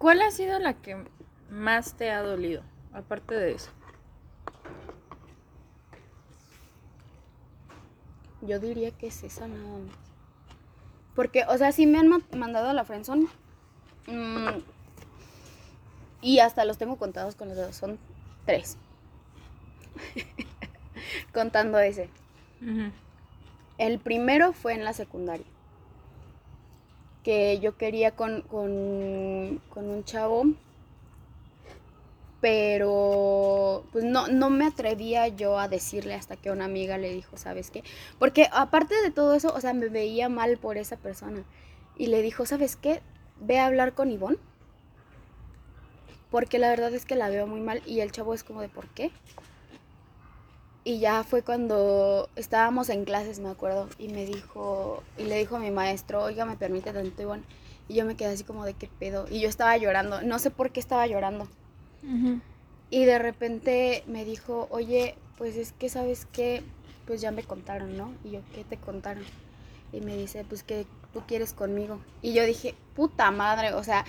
¿cuál 0.00 0.22
ha 0.22 0.30
sido 0.30 0.58
la 0.58 0.72
que 0.72 0.96
más 1.50 1.92
te 1.92 2.10
ha 2.10 2.22
dolido? 2.22 2.62
Aparte 2.92 3.34
de 3.34 3.52
eso. 3.52 3.70
Yo 8.40 8.58
diría 8.58 8.90
que 8.92 9.08
es 9.08 9.22
esa 9.22 9.46
nada 9.46 9.62
más. 9.62 9.96
Porque, 11.14 11.44
o 11.48 11.58
sea, 11.58 11.70
sí 11.70 11.86
me 11.86 11.98
han 11.98 12.08
mandado 12.34 12.70
a 12.70 12.72
la 12.72 12.84
friendzone. 12.84 13.26
Mm, 14.06 14.62
y 16.22 16.38
hasta 16.38 16.64
los 16.64 16.78
tengo 16.78 16.96
contados 16.96 17.36
con 17.36 17.48
los 17.48 17.56
dedos. 17.58 17.76
Son 17.76 17.98
tres. 18.46 18.78
Contando 21.34 21.78
ese. 21.78 22.08
El 23.76 23.98
primero 23.98 24.54
fue 24.54 24.72
en 24.72 24.82
la 24.84 24.94
secundaria. 24.94 25.46
Que 27.22 27.58
yo 27.60 27.76
quería 27.76 28.12
con, 28.12 28.42
con, 28.42 29.60
con 29.70 29.88
un 29.90 30.04
chavo 30.04 30.44
pero 32.40 33.84
pues 33.92 34.04
no, 34.04 34.28
no 34.28 34.50
me 34.50 34.66
atrevía 34.66 35.28
yo 35.28 35.58
a 35.58 35.68
decirle 35.68 36.14
hasta 36.14 36.36
que 36.36 36.50
una 36.50 36.64
amiga 36.64 36.96
le 36.96 37.12
dijo, 37.12 37.36
¿sabes 37.36 37.70
qué? 37.70 37.84
Porque 38.18 38.48
aparte 38.52 38.94
de 39.02 39.10
todo 39.10 39.34
eso, 39.34 39.52
o 39.54 39.60
sea, 39.60 39.74
me 39.74 39.88
veía 39.88 40.28
mal 40.28 40.56
por 40.56 40.78
esa 40.78 40.96
persona. 40.96 41.44
Y 41.96 42.06
le 42.06 42.22
dijo, 42.22 42.46
¿sabes 42.46 42.76
qué? 42.76 43.02
Ve 43.40 43.58
a 43.58 43.66
hablar 43.66 43.92
con 43.92 44.10
Ivonne. 44.10 44.38
Porque 46.30 46.58
la 46.58 46.70
verdad 46.70 46.94
es 46.94 47.04
que 47.04 47.16
la 47.16 47.28
veo 47.28 47.46
muy 47.46 47.60
mal 47.60 47.82
y 47.86 48.00
el 48.00 48.12
chavo 48.12 48.32
es 48.32 48.42
como 48.42 48.62
de, 48.62 48.68
¿por 48.68 48.88
qué? 48.88 49.10
Y 50.82 50.98
ya 50.98 51.24
fue 51.24 51.42
cuando 51.42 52.28
estábamos 52.36 52.88
en 52.88 53.04
clases, 53.04 53.38
me 53.38 53.50
acuerdo, 53.50 53.88
y 53.98 54.08
me 54.08 54.24
dijo, 54.24 55.02
y 55.18 55.24
le 55.24 55.36
dijo 55.36 55.56
a 55.56 55.60
mi 55.60 55.70
maestro, 55.70 56.22
oiga, 56.22 56.46
me 56.46 56.56
permite 56.56 56.92
tanto 56.92 57.22
Ivonne. 57.22 57.44
Y 57.88 57.94
yo 57.94 58.04
me 58.04 58.16
quedé 58.16 58.32
así 58.32 58.44
como 58.44 58.64
de, 58.64 58.74
¿qué 58.74 58.88
pedo? 58.98 59.26
Y 59.30 59.40
yo 59.40 59.48
estaba 59.48 59.76
llorando, 59.76 60.22
no 60.22 60.38
sé 60.38 60.50
por 60.50 60.70
qué 60.70 60.80
estaba 60.80 61.06
llorando 61.06 61.48
y 62.90 63.04
de 63.04 63.18
repente 63.18 64.02
me 64.06 64.24
dijo, 64.24 64.66
oye, 64.70 65.14
pues 65.38 65.56
es 65.56 65.72
que 65.72 65.88
sabes 65.88 66.26
que, 66.26 66.62
pues 67.06 67.20
ya 67.20 67.30
me 67.30 67.44
contaron, 67.44 67.96
¿no? 67.96 68.12
Y 68.24 68.32
yo, 68.32 68.40
¿qué 68.54 68.64
te 68.64 68.76
contaron? 68.76 69.24
Y 69.92 70.00
me 70.00 70.16
dice, 70.16 70.44
pues 70.48 70.62
que 70.62 70.86
tú 71.12 71.22
quieres 71.26 71.52
conmigo. 71.52 72.00
Y 72.20 72.32
yo 72.32 72.44
dije, 72.44 72.74
puta 72.94 73.30
madre, 73.30 73.74
o 73.74 73.84
sea, 73.84 74.04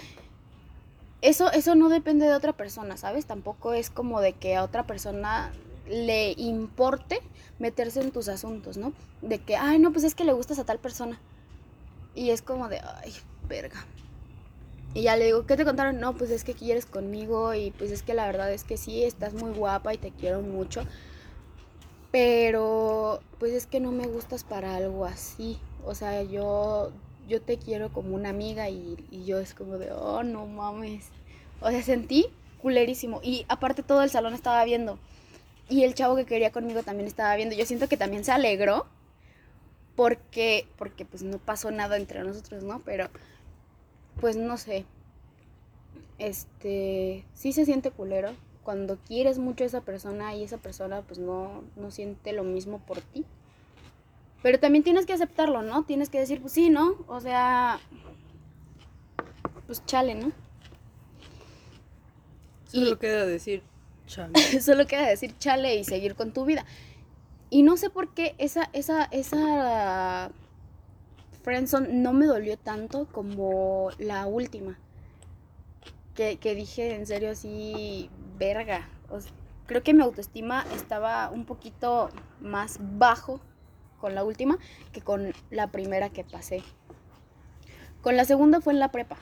eso, 1.21 1.51
eso 1.51 1.75
no 1.75 1.89
depende 1.89 2.25
de 2.25 2.33
otra 2.33 2.53
persona, 2.53 2.97
¿sabes? 2.97 3.25
Tampoco 3.25 3.73
es 3.73 3.89
como 3.89 4.19
de 4.21 4.33
que 4.33 4.55
a 4.55 4.63
otra 4.63 4.83
persona 4.83 5.51
le 5.91 6.33
importe 6.37 7.19
meterse 7.59 8.01
en 8.01 8.11
tus 8.11 8.27
asuntos, 8.29 8.77
¿no? 8.77 8.93
De 9.21 9.39
que, 9.39 9.55
ay, 9.55 9.77
no, 9.77 9.91
pues 9.91 10.03
es 10.03 10.15
que 10.15 10.23
le 10.23 10.33
gustas 10.33 10.59
a 10.59 10.63
tal 10.63 10.79
persona. 10.79 11.19
Y 12.15 12.31
es 12.31 12.41
como 12.41 12.67
de, 12.67 12.79
ay, 12.79 13.13
verga. 13.47 13.85
Y 14.93 15.03
ya 15.03 15.15
le 15.15 15.25
digo, 15.25 15.45
¿qué 15.45 15.55
te 15.55 15.63
contaron? 15.63 15.99
No, 15.99 16.13
pues 16.13 16.31
es 16.31 16.43
que 16.43 16.53
quieres 16.53 16.85
conmigo 16.85 17.53
y 17.53 17.71
pues 17.71 17.91
es 17.91 18.03
que 18.03 18.13
la 18.13 18.25
verdad 18.25 18.51
es 18.51 18.63
que 18.63 18.77
sí, 18.77 19.03
estás 19.03 19.33
muy 19.33 19.51
guapa 19.51 19.93
y 19.93 19.97
te 19.97 20.11
quiero 20.11 20.41
mucho. 20.41 20.83
Pero 22.11 23.21
pues 23.39 23.53
es 23.53 23.67
que 23.67 23.79
no 23.79 23.91
me 23.91 24.07
gustas 24.07 24.43
para 24.43 24.75
algo 24.75 25.05
así. 25.05 25.59
O 25.85 25.95
sea, 25.95 26.23
yo, 26.23 26.91
yo 27.27 27.41
te 27.41 27.57
quiero 27.57 27.93
como 27.93 28.15
una 28.15 28.29
amiga 28.29 28.69
y, 28.69 28.97
y 29.11 29.23
yo 29.23 29.39
es 29.39 29.53
como 29.53 29.77
de, 29.77 29.91
oh, 29.91 30.23
no 30.23 30.45
mames. 30.45 31.07
O 31.61 31.69
sea, 31.69 31.81
sentí 31.83 32.27
culerísimo. 32.61 33.21
Y 33.23 33.45
aparte 33.47 33.83
todo 33.83 34.03
el 34.03 34.09
salón 34.09 34.33
estaba 34.33 34.63
viendo. 34.65 34.99
Y 35.69 35.83
el 35.83 35.93
chavo 35.93 36.15
que 36.15 36.25
quería 36.25 36.51
conmigo 36.51 36.83
también 36.83 37.07
estaba 37.07 37.35
viendo. 37.35 37.55
Yo 37.55 37.65
siento 37.65 37.87
que 37.87 37.97
también 37.97 38.25
se 38.25 38.31
alegró 38.31 38.87
porque, 39.95 40.67
porque 40.77 41.05
pues 41.05 41.23
no 41.23 41.37
pasó 41.37 41.71
nada 41.71 41.97
entre 41.97 42.23
nosotros, 42.23 42.63
¿no? 42.63 42.81
Pero 42.85 43.09
pues 44.19 44.35
no 44.35 44.57
sé, 44.57 44.85
este, 46.17 47.25
sí 47.33 47.53
se 47.53 47.65
siente 47.65 47.91
culero 47.91 48.31
cuando 48.63 48.97
quieres 48.97 49.39
mucho 49.39 49.63
a 49.63 49.67
esa 49.67 49.81
persona 49.81 50.35
y 50.35 50.43
esa 50.43 50.57
persona 50.57 51.01
pues 51.01 51.19
no, 51.19 51.63
no 51.75 51.91
siente 51.91 52.31
lo 52.33 52.43
mismo 52.43 52.79
por 52.79 53.01
ti. 53.01 53.25
Pero 54.43 54.59
también 54.59 54.83
tienes 54.83 55.05
que 55.05 55.13
aceptarlo, 55.13 55.61
¿no? 55.61 55.83
Tienes 55.83 56.09
que 56.09 56.19
decir, 56.19 56.41
pues 56.41 56.53
sí, 56.53 56.69
¿no? 56.69 56.95
O 57.07 57.19
sea, 57.19 57.79
pues 59.67 59.85
chale, 59.85 60.15
¿no? 60.15 60.31
Solo 62.65 62.97
queda 62.97 63.25
decir 63.25 63.63
chale. 64.11 64.33
Solo 64.61 64.85
queda 64.85 65.07
decir 65.07 65.37
chale 65.37 65.75
y 65.75 65.83
seguir 65.83 66.15
con 66.15 66.33
tu 66.33 66.45
vida. 66.45 66.65
Y 67.49 67.63
no 67.63 67.77
sé 67.77 67.89
por 67.89 68.13
qué 68.13 68.35
esa, 68.37 68.69
esa, 68.73 69.05
esa 69.05 70.31
Friendzone 71.43 71.89
no 71.89 72.13
me 72.13 72.25
dolió 72.25 72.57
tanto 72.57 73.07
como 73.11 73.89
la 73.97 74.27
última. 74.27 74.77
Que, 76.13 76.37
dije 76.55 76.93
en 76.93 77.07
serio 77.07 77.31
así, 77.31 78.11
verga. 78.37 78.87
creo 79.65 79.81
que 79.81 79.95
mi 79.95 80.03
autoestima 80.03 80.65
estaba 80.75 81.31
un 81.31 81.45
poquito 81.45 82.11
más 82.41 82.77
bajo 82.79 83.41
con 83.99 84.13
la 84.13 84.23
última 84.23 84.59
que 84.91 85.01
con 85.01 85.33
la 85.49 85.71
primera 85.71 86.09
que 86.09 86.23
pasé. 86.23 86.63
Con 88.03 88.17
la 88.17 88.25
segunda 88.25 88.61
fue 88.61 88.73
en 88.73 88.79
la 88.79 88.91
prepa. 88.91 89.17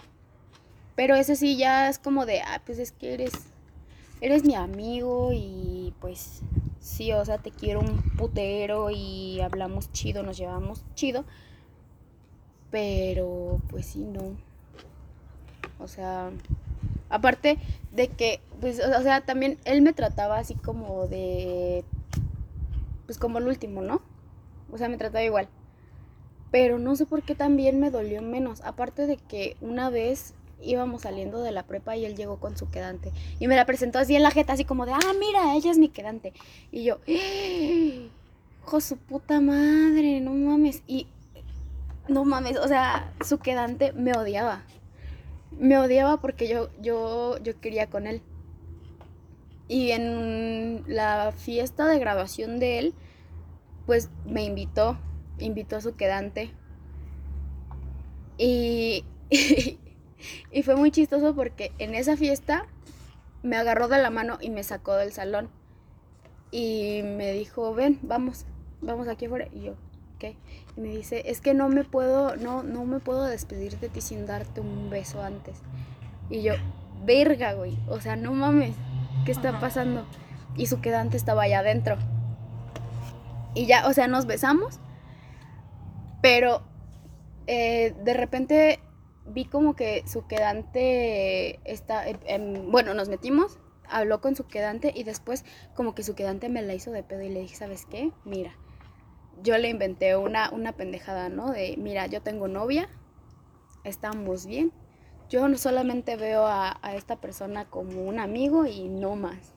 Pero 0.95 1.15
ese 1.15 1.37
sí 1.37 1.55
ya 1.55 1.87
es 1.87 1.99
como 1.99 2.25
de, 2.25 2.41
ah, 2.41 2.61
pues 2.65 2.79
es 2.79 2.91
que 2.91 3.13
eres, 3.13 3.31
eres 4.21 4.43
mi 4.43 4.55
amigo 4.55 5.31
y 5.33 5.93
pues 5.99 6.41
sí, 6.79 7.11
o 7.11 7.23
sea, 7.25 7.37
te 7.37 7.51
quiero 7.51 7.79
un 7.79 8.01
putero 8.17 8.89
y 8.89 9.39
hablamos 9.41 9.91
chido, 9.91 10.23
nos 10.23 10.37
llevamos 10.37 10.83
chido. 10.95 11.25
Pero 12.71 13.59
pues 13.69 13.85
sí, 13.87 13.99
no. 13.99 14.35
O 15.79 15.87
sea, 15.87 16.31
aparte 17.09 17.57
de 17.91 18.09
que, 18.09 18.41
pues, 18.61 18.79
o 18.79 19.01
sea, 19.01 19.21
también 19.21 19.57
él 19.65 19.81
me 19.81 19.93
trataba 19.93 20.37
así 20.37 20.55
como 20.55 21.07
de, 21.07 21.83
pues 23.05 23.17
como 23.17 23.39
el 23.39 23.47
último, 23.47 23.81
¿no? 23.81 24.01
O 24.71 24.77
sea, 24.77 24.89
me 24.89 24.97
trataba 24.97 25.23
igual. 25.23 25.47
Pero 26.51 26.79
no 26.79 26.95
sé 26.95 27.05
por 27.05 27.23
qué 27.23 27.35
también 27.35 27.79
me 27.79 27.91
dolió 27.91 28.21
menos. 28.21 28.61
Aparte 28.61 29.07
de 29.07 29.17
que 29.17 29.55
una 29.61 29.89
vez 29.89 30.33
íbamos 30.61 31.03
saliendo 31.03 31.41
de 31.41 31.51
la 31.51 31.63
prepa 31.63 31.95
y 31.95 32.05
él 32.05 32.15
llegó 32.15 32.39
con 32.39 32.57
su 32.57 32.69
quedante. 32.69 33.11
Y 33.39 33.47
me 33.47 33.55
la 33.55 33.65
presentó 33.65 33.99
así 33.99 34.15
en 34.15 34.23
la 34.23 34.31
jeta, 34.31 34.53
así 34.53 34.65
como 34.65 34.85
de, 34.85 34.93
ah, 34.93 35.13
mira, 35.19 35.55
ella 35.55 35.71
es 35.71 35.77
mi 35.77 35.89
quedante. 35.89 36.33
Y 36.71 36.83
yo. 36.83 36.99
¡hijo 38.69 38.81
su 38.81 38.97
puta 38.97 39.41
madre! 39.41 40.21
No 40.21 40.31
mames. 40.31 40.83
Y 40.85 41.07
no 42.07 42.23
mames, 42.23 42.57
o 42.57 42.67
sea, 42.67 43.13
su 43.25 43.39
quedante 43.39 43.93
me 43.93 44.11
odiaba. 44.13 44.63
Me 45.57 45.77
odiaba 45.79 46.21
porque 46.21 46.47
yo, 46.47 46.69
yo, 46.79 47.37
yo 47.39 47.59
quería 47.59 47.89
con 47.89 48.05
él. 48.05 48.21
Y 49.67 49.91
en 49.91 50.83
la 50.87 51.31
fiesta 51.35 51.87
de 51.87 51.99
graduación 51.99 52.59
de 52.59 52.79
él, 52.79 52.93
pues 53.85 54.09
me 54.25 54.43
invitó, 54.43 54.99
invitó 55.39 55.77
a 55.77 55.81
su 55.81 55.95
quedante. 55.95 56.51
Y, 58.37 59.03
fue 60.63 60.75
muy 60.75 60.91
chistoso 60.91 61.35
porque 61.35 61.71
en 61.79 61.95
esa 61.95 62.17
fiesta 62.17 62.65
me 63.43 63.57
agarró 63.57 63.87
de 63.87 64.01
la 64.01 64.09
mano 64.09 64.37
y 64.41 64.49
me 64.49 64.63
sacó 64.63 64.95
del 64.95 65.13
salón. 65.13 65.49
Y 66.51 67.01
me 67.03 67.31
dijo, 67.33 67.73
ven, 67.73 67.99
vamos, 68.01 68.45
vamos 68.81 69.07
aquí 69.07 69.25
afuera. 69.25 69.47
Y 69.51 69.61
yo, 69.61 69.75
y 70.75 70.81
me 70.81 70.89
dice, 70.89 71.23
es 71.25 71.41
que 71.41 71.53
no 71.53 71.69
me 71.69 71.83
puedo, 71.83 72.35
no, 72.35 72.63
no 72.63 72.85
me 72.85 72.99
puedo 72.99 73.23
despedir 73.23 73.79
de 73.79 73.89
ti 73.89 74.01
sin 74.01 74.25
darte 74.25 74.61
un 74.61 74.89
beso 74.89 75.21
antes. 75.21 75.61
Y 76.29 76.41
yo, 76.41 76.53
verga, 77.05 77.53
güey, 77.53 77.77
o 77.87 77.99
sea, 78.01 78.15
no 78.15 78.33
mames, 78.33 78.75
¿qué 79.25 79.31
está 79.31 79.59
pasando? 79.59 80.05
Y 80.55 80.67
su 80.67 80.81
quedante 80.81 81.17
estaba 81.17 81.43
allá 81.43 81.59
adentro. 81.59 81.97
Y 83.55 83.65
ya, 83.65 83.87
o 83.87 83.93
sea, 83.93 84.07
nos 84.07 84.25
besamos, 84.25 84.79
pero 86.21 86.61
eh, 87.47 87.95
de 88.03 88.13
repente 88.13 88.79
vi 89.29 89.45
como 89.45 89.75
que 89.75 90.03
su 90.07 90.27
quedante 90.27 91.59
está, 91.63 92.07
em, 92.07 92.71
bueno, 92.71 92.93
nos 92.93 93.09
metimos 93.09 93.59
habló 93.89 94.21
con 94.21 94.35
su 94.35 94.47
quedante 94.47 94.93
y 94.95 95.03
después 95.03 95.43
como 95.75 95.95
que 95.95 96.03
su 96.03 96.15
quedante 96.15 96.49
me 96.49 96.61
la 96.61 96.73
hizo 96.73 96.91
de 96.91 97.03
pedo 97.03 97.21
y 97.23 97.29
le 97.29 97.41
dije, 97.41 97.55
¿sabes 97.55 97.85
qué? 97.85 98.11
Mira, 98.23 98.55
yo 99.43 99.57
le 99.57 99.69
inventé 99.69 100.15
una, 100.15 100.49
una 100.51 100.73
pendejada, 100.73 101.29
¿no? 101.29 101.51
De, 101.51 101.75
mira, 101.77 102.07
yo 102.07 102.21
tengo 102.21 102.47
novia, 102.47 102.89
estamos 103.83 104.45
bien. 104.45 104.71
Yo 105.29 105.47
no 105.47 105.57
solamente 105.57 106.15
veo 106.15 106.45
a, 106.47 106.79
a 106.81 106.95
esta 106.95 107.17
persona 107.17 107.65
como 107.65 108.03
un 108.03 108.19
amigo 108.19 108.65
y 108.65 108.87
no 108.87 109.15
más. 109.15 109.53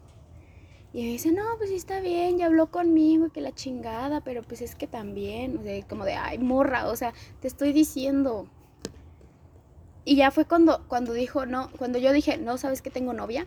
Y 0.93 1.05
me 1.05 1.09
dice, 1.09 1.33
no, 1.33 1.45
pues 1.57 1.71
sí 1.71 1.76
está 1.76 2.00
bien, 2.00 2.37
ya 2.37 2.47
habló 2.47 2.71
conmigo 2.71 3.31
que 3.31 3.41
la 3.41 3.52
chingada, 3.52 4.21
pero 4.21 4.43
pues 4.43 4.61
es 4.61 4.75
que 4.75 4.87
también, 4.87 5.62
como 5.88 6.05
de, 6.05 6.12
ay, 6.12 6.38
morra, 6.38 6.88
o 6.88 6.97
sea, 6.97 7.14
te 7.41 7.49
estoy 7.49 7.73
diciendo. 7.73 8.47
Y 10.04 10.16
ya 10.16 10.30
fue 10.30 10.44
cuando, 10.44 10.85
cuando 10.88 11.12
dijo, 11.12 11.47
no, 11.47 11.71
cuando 11.78 11.99
yo 11.99 12.12
dije, 12.12 12.37
no, 12.37 12.59
¿sabes 12.59 12.82
que 12.82 12.90
tengo 12.90 13.12
novia? 13.12 13.47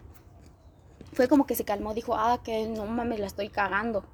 Fue 1.13 1.27
como 1.27 1.45
que 1.45 1.55
se 1.55 1.65
calmó, 1.65 1.93
dijo, 1.93 2.15
ah, 2.15 2.41
que 2.43 2.67
no 2.67 2.85
mames, 2.85 3.19
la 3.19 3.27
estoy 3.27 3.49
cagando. 3.49 4.05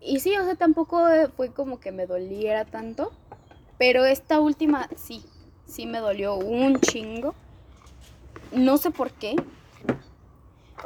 Y 0.00 0.20
sí, 0.20 0.36
o 0.36 0.44
sea, 0.44 0.56
tampoco 0.56 1.06
fue 1.36 1.52
como 1.52 1.78
que 1.78 1.92
me 1.92 2.06
doliera 2.06 2.64
tanto, 2.64 3.12
pero 3.78 4.04
esta 4.04 4.40
última 4.40 4.88
sí, 4.96 5.24
sí 5.66 5.86
me 5.86 5.98
dolió 5.98 6.34
un 6.34 6.80
chingo. 6.80 7.34
No 8.50 8.78
sé 8.78 8.90
por 8.90 9.12
qué, 9.12 9.36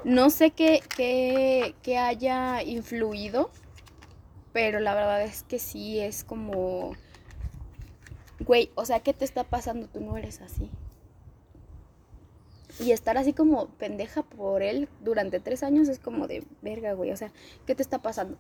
no 0.04 0.30
sé 0.30 0.50
qué, 0.50 0.82
qué, 1.82 1.99
haya 1.99 2.62
influido, 2.62 3.50
pero 4.52 4.80
la 4.80 4.94
verdad 4.94 5.23
es 5.23 5.42
que 5.42 5.58
sí 5.58 5.99
es 5.99 6.23
como, 6.23 6.92
güey, 8.40 8.71
o 8.75 8.85
sea, 8.85 9.00
¿qué 9.00 9.12
te 9.12 9.25
está 9.25 9.45
pasando? 9.45 9.88
Tú 9.88 10.00
no 10.00 10.16
eres 10.16 10.40
así. 10.40 10.71
Y 12.78 12.93
estar 12.93 13.16
así 13.16 13.33
como 13.33 13.69
pendeja 13.69 14.23
por 14.23 14.62
él 14.62 14.88
durante 15.00 15.40
tres 15.40 15.62
años 15.62 15.88
es 15.88 15.99
como 15.99 16.26
de 16.26 16.45
verga, 16.61 16.93
güey. 16.93 17.11
O 17.11 17.16
sea, 17.16 17.33
¿qué 17.66 17.75
te 17.75 17.83
está 17.83 18.02
pasando? 18.02 18.37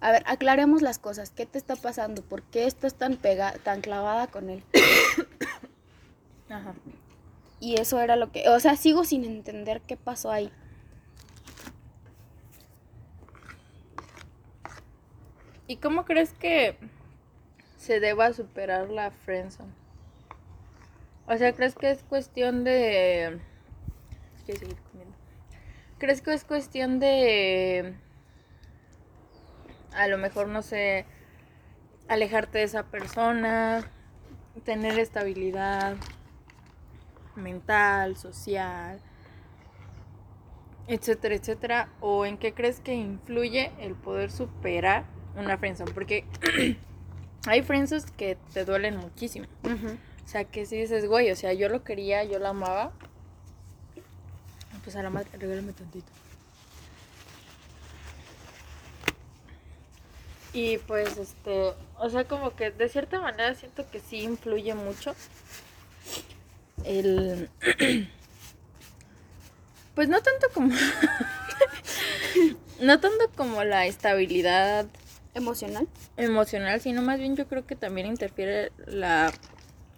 A 0.00 0.12
ver, 0.12 0.22
aclaremos 0.26 0.82
las 0.82 0.98
cosas. 0.98 1.30
¿Qué 1.30 1.46
te 1.46 1.58
está 1.58 1.74
pasando? 1.74 2.22
¿Por 2.22 2.42
qué 2.42 2.66
estás 2.66 2.94
tan 2.94 3.16
pegada, 3.16 3.58
tan 3.58 3.80
clavada 3.80 4.28
con 4.28 4.50
él? 4.50 4.62
Ajá. 6.48 6.74
Y 7.58 7.80
eso 7.80 8.00
era 8.00 8.16
lo 8.16 8.30
que, 8.30 8.48
o 8.48 8.60
sea, 8.60 8.76
sigo 8.76 9.04
sin 9.04 9.24
entender 9.24 9.80
qué 9.80 9.96
pasó 9.96 10.30
ahí. 10.30 10.52
¿Y 15.66 15.76
cómo 15.76 16.04
crees 16.04 16.32
que 16.34 16.78
se 17.86 18.00
deba 18.00 18.32
superar 18.32 18.90
la 18.90 19.10
friendzone? 19.10 19.72
O 21.26 21.36
sea, 21.36 21.52
¿crees 21.52 21.74
que 21.74 21.90
es 21.90 22.02
cuestión 22.02 22.64
de... 22.64 23.40
Seguir 24.44 24.76
comiendo. 24.90 25.16
¿Crees 25.98 26.20
que 26.20 26.34
es 26.34 26.44
cuestión 26.44 26.98
de... 26.98 27.94
A 29.92 30.08
lo 30.08 30.18
mejor, 30.18 30.48
no 30.48 30.62
sé, 30.62 31.06
alejarte 32.08 32.58
de 32.58 32.64
esa 32.64 32.84
persona, 32.84 33.90
tener 34.64 34.98
estabilidad 34.98 35.96
mental, 37.34 38.16
social, 38.16 39.00
etcétera, 40.86 41.34
etcétera? 41.34 41.88
¿O 42.00 42.26
en 42.26 42.36
qué 42.36 42.52
crees 42.52 42.80
que 42.80 42.94
influye 42.94 43.72
el 43.78 43.94
poder 43.94 44.30
superar 44.30 45.04
una 45.36 45.58
friendzone, 45.58 45.92
porque 45.92 46.24
hay 47.46 47.62
friendzones 47.62 48.10
que 48.10 48.36
te 48.52 48.64
duelen 48.64 48.96
muchísimo. 48.96 49.46
O 49.64 50.28
sea, 50.28 50.44
que 50.44 50.66
si 50.66 50.76
dices, 50.76 51.06
güey, 51.06 51.30
o 51.30 51.36
sea, 51.36 51.52
yo 51.52 51.68
lo 51.68 51.84
quería, 51.84 52.24
yo 52.24 52.38
lo 52.38 52.48
amaba. 52.48 52.92
Pues 54.82 54.96
a 54.96 55.02
la 55.02 55.10
madre, 55.10 55.28
regálame 55.38 55.72
tantito. 55.72 56.06
Y 60.52 60.78
pues, 60.78 61.18
este, 61.18 61.74
o 61.98 62.08
sea, 62.08 62.24
como 62.24 62.56
que 62.56 62.70
de 62.70 62.88
cierta 62.88 63.20
manera 63.20 63.54
siento 63.54 63.88
que 63.90 64.00
sí 64.00 64.22
influye 64.22 64.74
mucho 64.74 65.14
el... 66.84 67.50
Pues 69.94 70.10
no 70.10 70.20
tanto 70.20 70.48
como... 70.52 70.74
no 72.80 73.00
tanto 73.00 73.30
como 73.34 73.64
la 73.64 73.86
estabilidad 73.86 74.86
emocional. 75.36 75.86
Emocional, 76.16 76.80
sino 76.80 77.02
más 77.02 77.18
bien 77.18 77.36
yo 77.36 77.46
creo 77.46 77.66
que 77.66 77.76
también 77.76 78.06
interfiere 78.06 78.72
la 78.86 79.32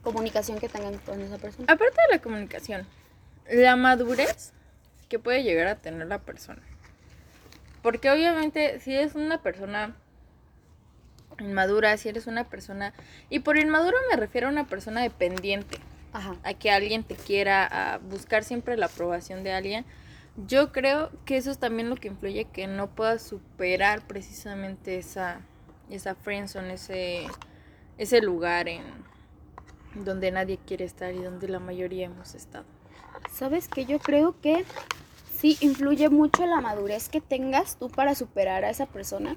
comunicación 0.02 0.58
que 0.58 0.68
tengan 0.68 0.98
con 0.98 1.20
esa 1.22 1.38
persona. 1.38 1.72
Aparte 1.72 1.96
de 2.08 2.16
la 2.16 2.22
comunicación, 2.22 2.86
la 3.50 3.76
madurez 3.76 4.52
que 5.08 5.18
puede 5.18 5.42
llegar 5.42 5.68
a 5.68 5.76
tener 5.76 6.06
la 6.06 6.18
persona. 6.18 6.60
Porque 7.82 8.10
obviamente 8.10 8.80
si 8.80 8.94
es 8.94 9.14
una 9.14 9.40
persona 9.40 9.96
inmadura, 11.38 11.96
si 11.96 12.08
eres 12.08 12.26
una 12.26 12.44
persona... 12.44 12.92
Y 13.30 13.40
por 13.40 13.56
inmaduro 13.56 13.96
me 14.10 14.16
refiero 14.16 14.48
a 14.48 14.50
una 14.50 14.66
persona 14.66 15.02
dependiente. 15.02 15.78
Ajá. 16.12 16.36
A 16.42 16.54
que 16.54 16.70
alguien 16.70 17.04
te 17.04 17.14
quiera, 17.14 17.64
a 17.66 17.98
buscar 17.98 18.42
siempre 18.42 18.76
la 18.76 18.86
aprobación 18.86 19.44
de 19.44 19.52
alguien 19.52 19.84
yo 20.46 20.72
creo 20.72 21.10
que 21.24 21.36
eso 21.36 21.50
es 21.50 21.58
también 21.58 21.90
lo 21.90 21.96
que 21.96 22.08
influye 22.08 22.44
que 22.44 22.66
no 22.66 22.88
puedas 22.88 23.22
superar 23.22 24.06
precisamente 24.06 24.98
esa, 24.98 25.40
esa 25.90 26.14
friendzone, 26.14 26.74
ese, 26.74 27.26
ese 27.96 28.20
lugar 28.20 28.68
en 28.68 28.82
donde 30.04 30.30
nadie 30.30 30.58
quiere 30.64 30.84
estar 30.84 31.12
y 31.12 31.22
donde 31.22 31.48
la 31.48 31.58
mayoría 31.58 32.06
hemos 32.06 32.34
estado. 32.34 32.64
¿Sabes 33.32 33.68
que 33.68 33.84
Yo 33.84 33.98
creo 33.98 34.40
que 34.40 34.64
sí 35.32 35.56
influye 35.60 36.08
mucho 36.08 36.46
la 36.46 36.60
madurez 36.60 37.08
que 37.08 37.20
tengas 37.20 37.76
tú 37.76 37.88
para 37.88 38.14
superar 38.14 38.64
a 38.64 38.70
esa 38.70 38.86
persona, 38.86 39.36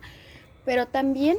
pero 0.65 0.87
también 0.87 1.37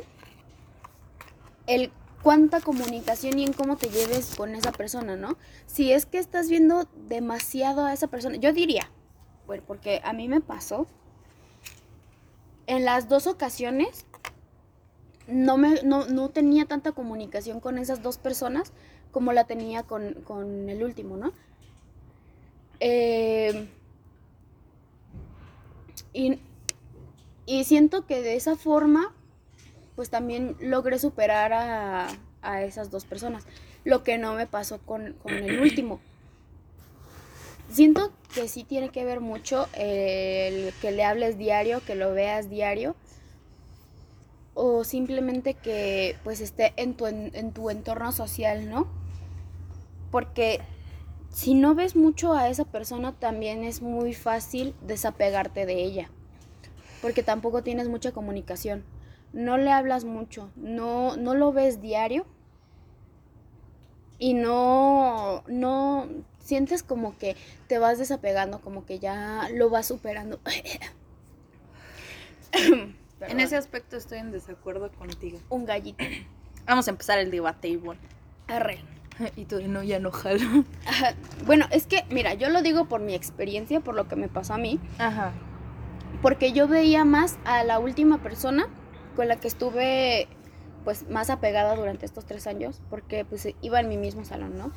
el 1.67 1.93
cuánta 2.23 2.61
comunicación 2.61 3.39
y 3.39 3.45
en 3.45 3.53
cómo 3.53 3.77
te 3.77 3.89
lleves 3.89 4.35
con 4.37 4.55
esa 4.55 4.73
persona, 4.73 5.17
¿no? 5.17 5.37
Si 5.67 5.93
es 5.93 6.07
que 6.07 6.19
estás 6.19 6.49
viendo 6.49 6.89
demasiado 7.09 7.85
a 7.85 7.93
esa 7.93 8.07
persona, 8.07 8.37
yo 8.37 8.53
diría, 8.53 8.91
porque 9.67 10.01
a 10.05 10.13
mí 10.13 10.29
me 10.29 10.41
pasó. 10.41 10.87
En 12.67 12.85
las 12.85 13.09
dos 13.09 13.27
ocasiones 13.27 14.07
no, 15.27 15.57
me, 15.57 15.83
no, 15.83 16.29
tenía 16.31 16.67
tanta 16.67 16.93
comunicación 16.93 17.61
con 17.61 17.79
esas 17.79 18.03
dos 18.03 18.19
personas 18.19 18.73
como 19.11 19.33
la 19.33 19.45
tenía 19.45 19.83
con, 19.83 20.69
el 20.69 20.83
último, 20.83 21.17
¿no? 21.17 21.33
Eh, 22.81 23.69
y, 26.15 26.41
siento 27.65 28.07
que 28.07 28.23
de 28.23 28.37
esa 28.37 28.57
forma, 28.57 29.13
pues 29.97 30.09
también 30.09 30.57
logré 30.61 30.99
superar 30.99 31.53
a, 31.53 32.09
a 32.41 32.63
esas 32.63 32.91
dos 32.91 33.05
personas. 33.05 33.45
Lo 33.85 34.03
que 34.03 34.17
no 34.17 34.35
me 34.35 34.47
pasó 34.47 34.79
con, 34.79 35.15
con 35.23 35.35
el 35.35 35.61
último. 35.61 36.01
Siento 37.73 38.13
que 38.35 38.49
sí 38.49 38.65
tiene 38.65 38.91
que 38.91 39.03
ver 39.07 39.21
mucho 39.21 39.67
el 39.73 40.75
que 40.83 40.93
le 40.93 41.05
hables 41.05 41.39
diario, 41.39 41.81
que 41.83 41.95
lo 41.95 42.13
veas 42.13 42.51
diario, 42.51 42.95
o 44.53 44.85
simplemente 44.85 45.55
que 45.55 46.17
pues 46.23 46.43
esté 46.43 46.75
en 46.77 46.93
tu, 46.93 47.07
en, 47.07 47.53
tu 47.53 47.71
entorno 47.71 48.13
social, 48.13 48.69
¿no? 48.69 48.89
Porque 50.11 50.61
si 51.31 51.55
no 51.55 51.75
ves 51.75 51.97
mucho 51.97 52.35
a 52.35 52.51
esa 52.51 52.67
persona, 52.67 53.13
también 53.19 53.65
es 53.65 53.81
muy 53.81 54.13
fácil 54.13 54.75
desapegarte 54.87 55.65
de 55.65 55.83
ella, 55.83 56.11
porque 57.01 57.23
tampoco 57.23 57.63
tienes 57.63 57.89
mucha 57.89 58.13
comunicación, 58.13 58.85
no 59.33 59.57
le 59.57 59.73
hablas 59.73 60.05
mucho, 60.05 60.51
no, 60.57 61.17
no 61.17 61.35
lo 61.35 61.55
ves 61.55 61.81
diario 61.81 62.27
y 64.19 64.35
no, 64.35 65.43
no, 65.47 66.07
sientes 66.43 66.83
como 66.83 67.17
que 67.19 67.37
te 67.69 67.79
vas 67.79 67.99
desapegando, 67.99 68.61
como 68.61 68.85
que 68.85 68.99
ya 68.99 69.49
lo 69.55 69.71
vas 69.71 69.87
superando. 69.87 70.41
en 72.53 73.41
ese 73.41 73.57
aspecto 73.57 73.97
estoy 73.97 74.19
en 74.19 74.33
desacuerdo 74.33 74.91
contigo. 74.93 75.39
Un 75.49 75.65
gallito. 75.65 76.05
Vamos 76.67 76.87
a 76.89 76.91
empezar 76.91 77.19
el 77.19 77.31
debate, 77.31 77.69
Ivonne. 77.69 78.01
Arre. 78.49 78.81
Y 79.37 79.45
tú, 79.45 79.61
no, 79.69 79.83
ya 79.83 79.99
no 79.99 80.11
jalo. 80.11 80.65
Bueno, 81.45 81.67
es 81.71 81.87
que, 81.87 82.05
mira, 82.11 82.35
yo 82.35 82.49
lo 82.49 82.63
digo 82.63 82.87
por 82.87 83.01
mi 83.01 83.15
experiencia, 83.15 83.81
por 83.81 83.95
lo 83.95 84.09
que 84.09 84.17
me 84.17 84.29
pasó 84.29 84.55
a 84.55 84.59
mí. 84.59 84.81
Ajá. 84.99 85.33
Porque 86.23 86.53
yo 86.53 86.67
veía 86.67 87.05
más 87.05 87.39
a 87.45 87.63
la 87.63 87.79
última 87.79 88.23
persona 88.23 88.69
con 89.15 89.29
la 89.29 89.37
que 89.37 89.49
estuve, 89.49 90.29
pues, 90.85 91.09
más 91.09 91.31
apegada 91.31 91.77
durante 91.77 92.07
estos 92.07 92.25
tres 92.25 92.47
años, 92.47 92.81
porque, 92.89 93.25
pues, 93.25 93.47
iba 93.61 93.81
en 93.81 93.89
mi 93.89 93.97
mismo 93.97 94.25
salón, 94.25 94.57
¿no? 94.57 94.73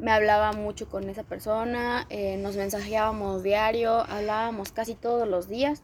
Me 0.00 0.10
hablaba 0.12 0.52
mucho 0.52 0.88
con 0.88 1.08
esa 1.10 1.22
persona, 1.24 2.06
eh, 2.08 2.38
nos 2.38 2.56
mensajeábamos 2.56 3.42
diario, 3.42 4.00
hablábamos 4.08 4.72
casi 4.72 4.94
todos 4.94 5.28
los 5.28 5.48
días. 5.48 5.82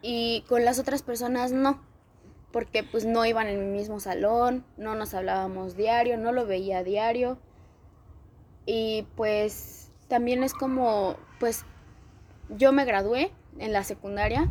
Y 0.00 0.42
con 0.48 0.64
las 0.64 0.78
otras 0.78 1.02
personas 1.02 1.52
no, 1.52 1.82
porque 2.50 2.82
pues 2.82 3.04
no 3.04 3.26
iban 3.26 3.46
en 3.46 3.60
mi 3.60 3.78
mismo 3.78 4.00
salón, 4.00 4.64
no 4.78 4.94
nos 4.94 5.12
hablábamos 5.12 5.76
diario, 5.76 6.16
no 6.16 6.32
lo 6.32 6.46
veía 6.46 6.82
diario. 6.82 7.38
Y 8.64 9.06
pues 9.16 9.92
también 10.08 10.42
es 10.42 10.54
como, 10.54 11.16
pues, 11.38 11.64
yo 12.48 12.72
me 12.72 12.86
gradué 12.86 13.32
en 13.58 13.74
la 13.74 13.84
secundaria, 13.84 14.50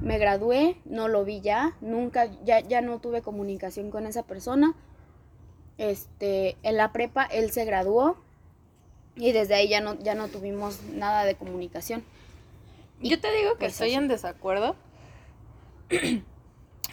me 0.00 0.18
gradué, 0.18 0.80
no 0.84 1.06
lo 1.06 1.24
vi 1.24 1.40
ya, 1.40 1.76
nunca, 1.80 2.26
ya, 2.44 2.60
ya 2.60 2.80
no 2.80 2.98
tuve 2.98 3.22
comunicación 3.22 3.92
con 3.92 4.06
esa 4.06 4.24
persona. 4.24 4.74
Este, 5.78 6.56
en 6.62 6.76
la 6.76 6.92
prepa 6.92 7.24
él 7.24 7.50
se 7.50 7.64
graduó 7.64 8.16
y 9.14 9.32
desde 9.32 9.54
ahí 9.54 9.68
ya 9.68 9.80
no, 9.80 9.94
ya 9.94 10.14
no 10.14 10.28
tuvimos 10.28 10.82
nada 10.84 11.24
de 11.24 11.34
comunicación. 11.34 12.04
Yo 13.00 13.20
te 13.20 13.30
digo 13.32 13.52
que 13.52 13.58
pues 13.60 13.72
estoy 13.72 13.88
así. 13.88 13.96
en 13.96 14.08
desacuerdo. 14.08 14.76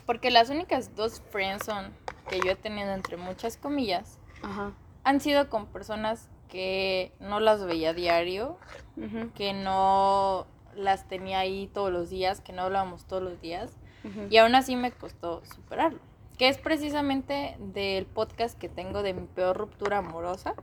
Porque 0.06 0.32
las 0.32 0.50
únicas 0.50 0.96
dos 0.96 1.22
friendzone 1.32 1.90
que 2.30 2.40
yo 2.40 2.52
he 2.52 2.56
tenido 2.56 2.92
entre 2.94 3.16
muchas 3.18 3.56
comillas 3.58 4.18
Ajá. 4.42 4.74
han 5.04 5.22
sido 5.22 5.50
con 5.50 5.68
personas 5.68 6.30
que 6.50 7.12
no 7.20 7.40
las 7.40 7.64
veía 7.66 7.92
a 7.92 7.94
diario, 7.94 8.58
que 9.34 9.54
no 9.54 10.46
las 10.76 11.08
tenía 11.08 11.40
ahí 11.40 11.70
todos 11.74 11.92
los 11.92 12.10
días, 12.10 12.42
que 12.42 12.54
no 12.54 12.64
hablábamos 12.64 13.06
todos 13.06 13.24
los 13.24 13.42
días. 13.42 13.72
Y 14.30 14.38
aún 14.38 14.54
así 14.54 14.76
me 14.76 14.92
costó 14.92 15.42
superarlo. 15.46 16.00
Que 16.44 16.50
es 16.50 16.58
precisamente 16.58 17.56
del 17.58 18.06
podcast 18.06 18.60
que 18.60 18.68
tengo 18.68 19.02
de 19.02 19.14
mi 19.14 19.28
peor 19.28 19.56
ruptura 19.56 20.00
amorosa. 20.00 20.56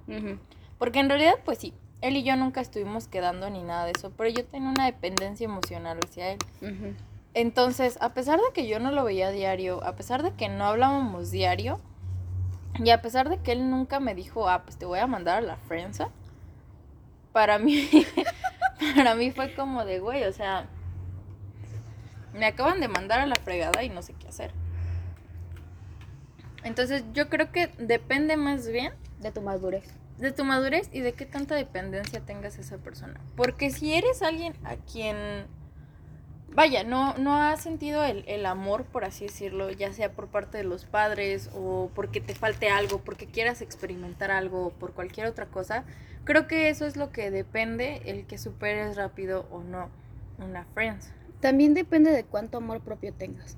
Porque 0.77 0.99
en 0.99 1.09
realidad, 1.09 1.37
pues 1.43 1.57
sí, 1.57 1.73
él 2.03 2.19
y 2.19 2.23
yo 2.23 2.37
nunca 2.37 2.61
estuvimos 2.61 3.09
quedando 3.09 3.49
ni 3.49 3.63
nada 3.63 3.87
de 3.87 3.93
eso, 3.97 4.13
pero 4.15 4.29
yo 4.29 4.45
tenía 4.45 4.69
una 4.69 4.85
dependencia 4.85 5.47
emocional 5.47 5.99
hacia 6.05 6.33
él. 6.33 6.39
Entonces, 7.33 7.97
a 8.03 8.13
pesar 8.13 8.41
de 8.41 8.53
que 8.53 8.67
yo 8.67 8.79
no 8.79 8.91
lo 8.91 9.05
veía 9.05 9.31
diario, 9.31 9.83
a 9.83 9.97
pesar 9.97 10.23
de 10.23 10.35
que 10.35 10.51
no 10.51 10.67
hablábamos 10.67 11.31
diario, 11.31 11.81
y 12.79 12.91
a 12.91 13.01
pesar 13.01 13.31
de 13.31 13.39
que 13.39 13.53
él 13.53 13.71
nunca 13.71 14.01
me 14.01 14.15
dijo, 14.15 14.51
ah, 14.51 14.65
pues 14.65 14.77
te 14.77 14.85
voy 14.85 14.99
a 14.99 15.07
mandar 15.07 15.39
a 15.39 15.41
la 15.41 15.57
frenza, 15.57 16.11
para 17.33 17.59
mí, 17.59 17.89
para 18.97 19.15
mí 19.15 19.31
fue 19.31 19.55
como 19.55 19.87
de, 19.87 19.99
güey, 19.99 20.25
o 20.25 20.33
sea, 20.35 20.67
me 22.35 22.45
acaban 22.45 22.81
de 22.81 22.89
mandar 22.89 23.21
a 23.21 23.25
la 23.25 23.37
fregada 23.37 23.83
y 23.83 23.89
no 23.89 24.03
sé 24.03 24.13
qué 24.13 24.29
hacer. 24.29 24.60
Entonces, 26.65 27.05
yo 27.15 27.29
creo 27.29 27.53
que 27.53 27.69
depende 27.79 28.37
más 28.37 28.69
bien 28.69 28.93
De 29.21 29.31
tu 29.33 29.41
madurez. 29.41 29.85
de 30.19 30.33
tu 30.33 30.45
madurez 30.45 30.89
y 30.93 31.01
de 31.01 31.13
qué 31.13 31.25
tanta 31.27 31.55
dependencia 31.55 32.21
tengas 32.21 32.59
esa 32.59 32.77
persona. 32.79 33.21
Porque 33.37 33.71
si 33.71 33.95
eres 33.95 34.21
alguien 34.23 34.53
a 34.65 34.77
quien, 34.77 35.17
vaya, 36.55 36.85
no, 36.85 37.15
no 37.17 37.37
has 37.37 37.63
sentido 37.63 38.05
el, 38.05 38.25
el 38.27 38.45
amor, 38.47 38.85
por 38.85 39.05
así 39.05 39.25
decirlo, 39.27 39.71
ya 39.71 39.93
sea 39.93 40.13
por 40.13 40.29
parte 40.29 40.59
de 40.59 40.65
los 40.65 40.85
padres 40.85 41.49
o 41.55 41.91
porque 41.95 42.21
te 42.21 42.35
falte 42.35 42.69
algo, 42.69 42.99
porque 42.99 43.27
quieras 43.27 43.63
experimentar 43.63 44.31
algo 44.31 44.67
o 44.67 44.71
por 44.71 44.93
cualquier 44.93 45.27
otra 45.27 45.47
cosa, 45.47 45.85
creo 46.25 46.47
que 46.47 46.69
eso 46.69 46.85
es 46.87 46.97
lo 46.97 47.11
que 47.13 47.31
depende 47.31 48.03
el 48.05 48.27
que 48.27 48.37
superes 48.37 48.97
rápido 48.97 49.47
o 49.51 49.63
no 49.63 49.89
una 50.39 50.65
friends. 50.75 51.11
También 51.41 51.73
depende 51.75 52.11
de 52.11 52.25
cuánto 52.25 52.59
amor 52.59 52.81
propio 52.83 53.15
tengas. 53.15 53.57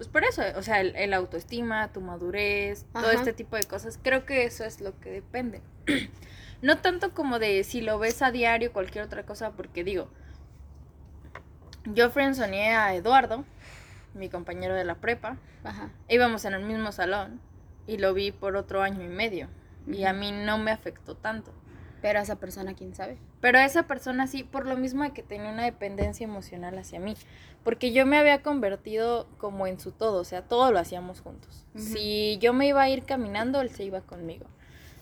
Pues 0.00 0.08
por 0.08 0.24
eso, 0.24 0.40
o 0.56 0.62
sea, 0.62 0.80
el, 0.80 0.96
el 0.96 1.12
autoestima, 1.12 1.92
tu 1.92 2.00
madurez, 2.00 2.86
todo 2.94 3.10
este 3.10 3.34
tipo 3.34 3.56
de 3.56 3.64
cosas, 3.64 4.00
creo 4.02 4.24
que 4.24 4.44
eso 4.44 4.64
es 4.64 4.80
lo 4.80 4.98
que 4.98 5.10
depende. 5.10 5.60
no 6.62 6.78
tanto 6.78 7.12
como 7.12 7.38
de 7.38 7.62
si 7.64 7.82
lo 7.82 7.98
ves 7.98 8.22
a 8.22 8.30
diario, 8.30 8.72
cualquier 8.72 9.04
otra 9.04 9.24
cosa, 9.26 9.50
porque 9.50 9.84
digo, 9.84 10.08
yo 11.84 12.08
friendzoneé 12.08 12.74
a 12.74 12.94
Eduardo, 12.94 13.44
mi 14.14 14.30
compañero 14.30 14.74
de 14.74 14.84
la 14.84 14.94
prepa, 14.94 15.36
Ajá. 15.64 15.90
íbamos 16.08 16.46
en 16.46 16.54
el 16.54 16.64
mismo 16.64 16.92
salón 16.92 17.38
y 17.86 17.98
lo 17.98 18.14
vi 18.14 18.32
por 18.32 18.56
otro 18.56 18.80
año 18.80 19.04
y 19.04 19.08
medio 19.08 19.48
y 19.86 20.04
a 20.04 20.14
mí 20.14 20.32
no 20.32 20.56
me 20.56 20.70
afectó 20.70 21.14
tanto. 21.14 21.52
Pero 22.00 22.18
a 22.18 22.22
esa 22.22 22.36
persona, 22.36 22.74
quién 22.74 22.94
sabe. 22.94 23.18
Pero 23.40 23.58
a 23.58 23.64
esa 23.64 23.84
persona 23.84 24.26
sí, 24.26 24.44
por 24.44 24.66
lo 24.66 24.76
mismo 24.76 25.02
de 25.02 25.10
que 25.10 25.22
tenía 25.22 25.50
una 25.50 25.64
dependencia 25.64 26.24
emocional 26.24 26.78
hacia 26.78 27.00
mí. 27.00 27.14
Porque 27.64 27.92
yo 27.92 28.06
me 28.06 28.16
había 28.16 28.42
convertido 28.42 29.26
como 29.38 29.66
en 29.66 29.78
su 29.78 29.92
todo, 29.92 30.20
o 30.20 30.24
sea, 30.24 30.42
todo 30.42 30.72
lo 30.72 30.78
hacíamos 30.78 31.20
juntos. 31.20 31.66
Si 31.76 32.38
yo 32.38 32.54
me 32.54 32.66
iba 32.66 32.82
a 32.82 32.88
ir 32.88 33.04
caminando, 33.04 33.60
él 33.60 33.70
se 33.70 33.84
iba 33.84 34.00
conmigo. 34.00 34.46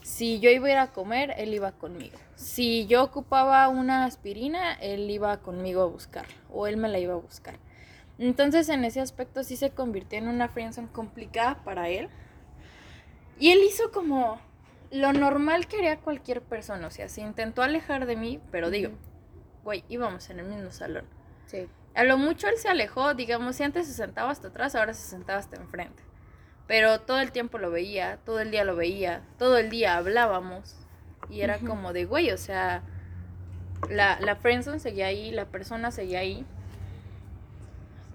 Si 0.02 0.40
yo 0.40 0.50
iba 0.50 0.68
a 0.68 0.70
ir 0.70 0.78
a 0.78 0.92
comer, 0.92 1.34
él 1.36 1.54
iba 1.54 1.72
conmigo. 1.72 2.18
Si 2.34 2.86
yo 2.86 3.04
ocupaba 3.04 3.68
una 3.68 4.04
aspirina, 4.06 4.72
él 4.74 5.10
iba 5.10 5.36
conmigo 5.38 5.82
a 5.82 5.86
buscarla 5.86 6.34
o 6.50 6.66
él 6.66 6.76
me 6.76 6.88
la 6.88 6.98
iba 6.98 7.14
a 7.14 7.18
buscar. 7.18 7.56
Entonces 8.18 8.68
en 8.68 8.84
ese 8.84 9.00
aspecto 9.00 9.44
sí 9.44 9.56
se 9.56 9.70
convirtió 9.70 10.18
en 10.18 10.28
una 10.28 10.48
friendzone 10.48 10.88
complicada 10.88 11.62
para 11.62 11.88
él. 11.88 12.08
Y 13.38 13.50
él 13.50 13.60
hizo 13.62 13.92
como 13.92 14.40
lo 14.90 15.12
normal 15.12 15.66
que 15.66 15.78
haría 15.78 15.98
cualquier 15.98 16.42
persona, 16.42 16.86
o 16.86 16.90
sea, 16.90 17.08
se 17.08 17.20
intentó 17.20 17.62
alejar 17.62 18.06
de 18.06 18.16
mí, 18.16 18.40
pero 18.50 18.70
digo, 18.70 18.92
güey, 19.64 19.84
íbamos 19.88 20.30
en 20.30 20.40
el 20.40 20.46
mismo 20.46 20.70
salón. 20.70 21.04
Sí. 21.46 21.68
A 21.94 22.04
lo 22.04 22.16
mucho 22.16 22.48
él 22.48 22.56
se 22.56 22.68
alejó, 22.68 23.14
digamos, 23.14 23.56
si 23.56 23.64
antes 23.64 23.86
se 23.86 23.92
sentaba 23.92 24.30
hasta 24.30 24.48
atrás, 24.48 24.74
ahora 24.74 24.94
se 24.94 25.08
sentaba 25.08 25.38
hasta 25.38 25.56
enfrente. 25.56 26.02
Pero 26.66 27.00
todo 27.00 27.20
el 27.20 27.32
tiempo 27.32 27.58
lo 27.58 27.70
veía, 27.70 28.18
todo 28.24 28.40
el 28.40 28.50
día 28.50 28.64
lo 28.64 28.76
veía, 28.76 29.22
todo 29.38 29.58
el 29.58 29.70
día 29.70 29.96
hablábamos. 29.96 30.76
Y 31.30 31.40
era 31.40 31.58
como 31.58 31.92
de, 31.92 32.04
güey, 32.04 32.30
o 32.30 32.38
sea, 32.38 32.82
la, 33.90 34.20
la 34.20 34.36
friendzone 34.36 34.78
seguía 34.78 35.06
ahí, 35.06 35.30
la 35.30 35.46
persona 35.46 35.90
seguía 35.90 36.20
ahí. 36.20 36.46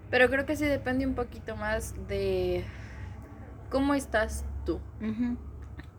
Pero 0.10 0.30
creo 0.30 0.46
que 0.46 0.56
sí 0.56 0.66
depende 0.66 1.06
un 1.06 1.16
poquito 1.16 1.56
más 1.56 1.96
de 2.08 2.64
cómo 3.70 3.96
estás 3.96 4.46
tú. 4.66 4.80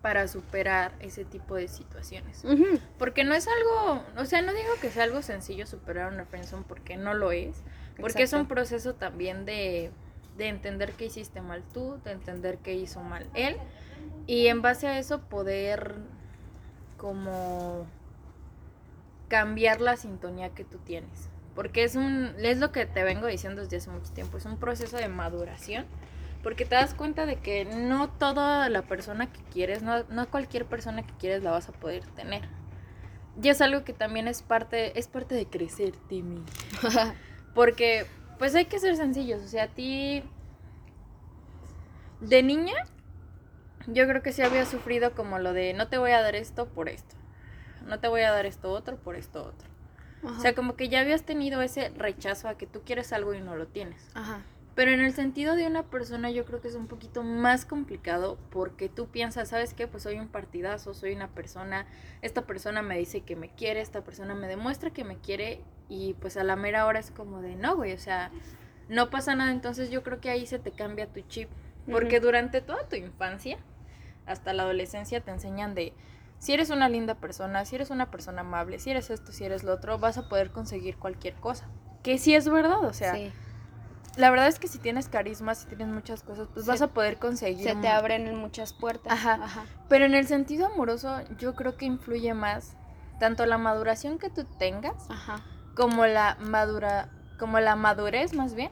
Para 0.04 0.28
superar 0.28 0.92
ese 1.00 1.24
tipo 1.24 1.54
de 1.54 1.66
situaciones. 1.66 2.44
Ujú. 2.44 2.78
Porque 2.98 3.24
no 3.24 3.32
es 3.32 3.48
algo, 3.48 4.02
o 4.18 4.26
sea, 4.26 4.42
no 4.42 4.52
digo 4.52 4.68
que 4.82 4.90
sea 4.90 5.04
algo 5.04 5.22
sencillo 5.22 5.66
superar 5.66 6.12
una 6.12 6.26
friendzone 6.26 6.62
porque 6.68 6.98
no 6.98 7.14
lo 7.14 7.32
es, 7.32 7.62
porque 7.98 8.24
es 8.24 8.34
un 8.34 8.40
Exacto. 8.40 8.54
proceso 8.54 8.94
también 8.96 9.46
de, 9.46 9.90
de 10.36 10.48
entender 10.48 10.92
que 10.92 11.06
hiciste 11.06 11.40
mal 11.40 11.62
tú, 11.72 11.98
de 12.04 12.10
entender 12.12 12.58
que 12.58 12.74
hizo 12.74 13.00
mal 13.00 13.26
él 13.32 13.56
y 14.26 14.48
en 14.48 14.60
base 14.60 14.88
a 14.88 14.98
eso 14.98 15.22
poder 15.22 15.94
como 16.98 17.86
cambiar 19.28 19.80
la 19.80 19.96
sintonía 19.96 20.50
que 20.50 20.64
tú 20.64 20.76
tienes. 20.76 21.30
Porque 21.54 21.82
es 21.82 21.96
un 21.96 22.34
es 22.40 22.58
lo 22.58 22.72
que 22.72 22.84
te 22.84 23.04
vengo 23.04 23.26
diciendo 23.26 23.62
desde 23.62 23.78
hace 23.78 23.88
mucho 23.88 24.12
tiempo, 24.12 24.36
es 24.36 24.44
un 24.44 24.58
proceso 24.58 24.98
de 24.98 25.08
maduración. 25.08 25.86
Porque 26.44 26.64
te 26.64 26.76
das 26.76 26.94
cuenta 26.94 27.26
de 27.26 27.36
que 27.36 27.64
no 27.64 28.10
toda 28.10 28.68
la 28.68 28.82
persona 28.82 29.32
que 29.32 29.40
quieres, 29.52 29.82
no, 29.82 30.04
no 30.10 30.30
cualquier 30.30 30.66
persona 30.66 31.02
que 31.02 31.14
quieres 31.14 31.42
la 31.42 31.50
vas 31.50 31.68
a 31.68 31.72
poder 31.72 32.06
tener. 32.08 32.42
Y 33.42 33.48
es 33.48 33.60
algo 33.60 33.82
que 33.82 33.94
también 33.94 34.28
es 34.28 34.42
parte, 34.42 34.98
es 34.98 35.08
parte 35.08 35.34
de 35.34 35.46
crecer, 35.46 35.92
Timmy. 36.08 36.44
Porque, 37.54 38.06
pues 38.38 38.54
hay 38.54 38.66
que 38.66 38.78
ser 38.78 38.94
sencillos. 38.96 39.42
O 39.42 39.48
sea, 39.48 39.64
a 39.64 39.68
ti. 39.68 40.22
De 42.20 42.42
niña, 42.42 42.74
yo 43.86 44.06
creo 44.06 44.22
que 44.22 44.32
sí 44.32 44.42
había 44.42 44.66
sufrido 44.66 45.12
como 45.12 45.38
lo 45.38 45.52
de 45.52 45.72
no 45.74 45.88
te 45.88 45.98
voy 45.98 46.12
a 46.12 46.20
dar 46.20 46.36
esto 46.36 46.66
por 46.66 46.88
esto. 46.88 47.16
No 47.86 48.00
te 48.00 48.08
voy 48.08 48.20
a 48.20 48.30
dar 48.30 48.46
esto 48.46 48.70
otro 48.70 48.96
por 48.96 49.16
esto 49.16 49.42
otro. 49.44 49.68
Ajá. 50.22 50.38
O 50.38 50.40
sea, 50.40 50.54
como 50.54 50.76
que 50.76 50.88
ya 50.88 51.00
habías 51.00 51.22
tenido 51.22 51.60
ese 51.60 51.88
rechazo 51.90 52.48
a 52.48 52.56
que 52.56 52.66
tú 52.66 52.82
quieres 52.84 53.12
algo 53.12 53.34
y 53.34 53.40
no 53.40 53.56
lo 53.56 53.66
tienes. 53.66 54.10
Ajá. 54.14 54.42
Pero 54.74 54.90
en 54.90 55.00
el 55.00 55.12
sentido 55.12 55.54
de 55.54 55.66
una 55.66 55.84
persona 55.84 56.30
yo 56.30 56.44
creo 56.44 56.60
que 56.60 56.68
es 56.68 56.74
un 56.74 56.88
poquito 56.88 57.22
más 57.22 57.64
complicado 57.64 58.38
porque 58.50 58.88
tú 58.88 59.06
piensas, 59.06 59.50
¿sabes 59.50 59.72
qué? 59.72 59.86
Pues 59.86 60.02
soy 60.02 60.18
un 60.18 60.28
partidazo, 60.28 60.94
soy 60.94 61.12
una 61.12 61.28
persona, 61.28 61.86
esta 62.22 62.42
persona 62.42 62.82
me 62.82 62.98
dice 62.98 63.20
que 63.20 63.36
me 63.36 63.50
quiere, 63.50 63.80
esta 63.80 64.02
persona 64.02 64.34
me 64.34 64.48
demuestra 64.48 64.90
que 64.90 65.04
me 65.04 65.18
quiere 65.18 65.60
y 65.88 66.14
pues 66.14 66.36
a 66.36 66.42
la 66.42 66.56
mera 66.56 66.86
hora 66.86 66.98
es 66.98 67.12
como 67.12 67.40
de 67.40 67.54
no, 67.54 67.76
güey, 67.76 67.92
o 67.92 67.98
sea, 67.98 68.32
no 68.88 69.10
pasa 69.10 69.36
nada, 69.36 69.52
entonces 69.52 69.90
yo 69.90 70.02
creo 70.02 70.20
que 70.20 70.30
ahí 70.30 70.46
se 70.46 70.58
te 70.58 70.72
cambia 70.72 71.06
tu 71.06 71.20
chip. 71.20 71.48
Porque 71.90 72.18
durante 72.18 72.62
toda 72.62 72.88
tu 72.88 72.96
infancia, 72.96 73.58
hasta 74.24 74.54
la 74.54 74.62
adolescencia, 74.62 75.20
te 75.20 75.30
enseñan 75.30 75.74
de 75.74 75.92
si 76.38 76.54
eres 76.54 76.70
una 76.70 76.88
linda 76.88 77.14
persona, 77.16 77.64
si 77.66 77.74
eres 77.76 77.90
una 77.90 78.10
persona 78.10 78.40
amable, 78.40 78.78
si 78.78 78.90
eres 78.90 79.10
esto, 79.10 79.32
si 79.32 79.44
eres 79.44 79.64
lo 79.64 79.74
otro, 79.74 79.98
vas 79.98 80.16
a 80.16 80.28
poder 80.28 80.50
conseguir 80.50 80.96
cualquier 80.96 81.34
cosa. 81.34 81.68
Que 82.02 82.18
sí 82.18 82.34
es 82.34 82.48
verdad, 82.48 82.82
o 82.84 82.92
sea, 82.92 83.14
sí. 83.14 83.32
La 84.16 84.30
verdad 84.30 84.48
es 84.48 84.58
que 84.58 84.68
si 84.68 84.78
tienes 84.78 85.08
carisma, 85.08 85.54
si 85.54 85.66
tienes 85.66 85.88
muchas 85.88 86.22
cosas, 86.22 86.48
pues 86.52 86.64
Se- 86.66 86.70
vas 86.70 86.82
a 86.82 86.88
poder 86.88 87.18
conseguir. 87.18 87.64
Se 87.68 87.74
te 87.76 87.88
abren 87.88 88.34
muchas 88.36 88.72
puertas. 88.72 89.12
Ajá. 89.12 89.34
Ajá. 89.42 89.64
Pero 89.88 90.04
en 90.04 90.14
el 90.14 90.26
sentido 90.26 90.66
amoroso, 90.66 91.20
yo 91.38 91.54
creo 91.54 91.76
que 91.76 91.84
influye 91.86 92.32
más 92.34 92.76
tanto 93.20 93.46
la 93.46 93.58
maduración 93.58 94.18
que 94.18 94.30
tú 94.30 94.44
tengas 94.58 95.08
Ajá. 95.10 95.40
como 95.74 96.06
la 96.06 96.36
madura, 96.40 97.08
como 97.38 97.60
la 97.60 97.76
madurez 97.76 98.34
más 98.34 98.54
bien 98.54 98.70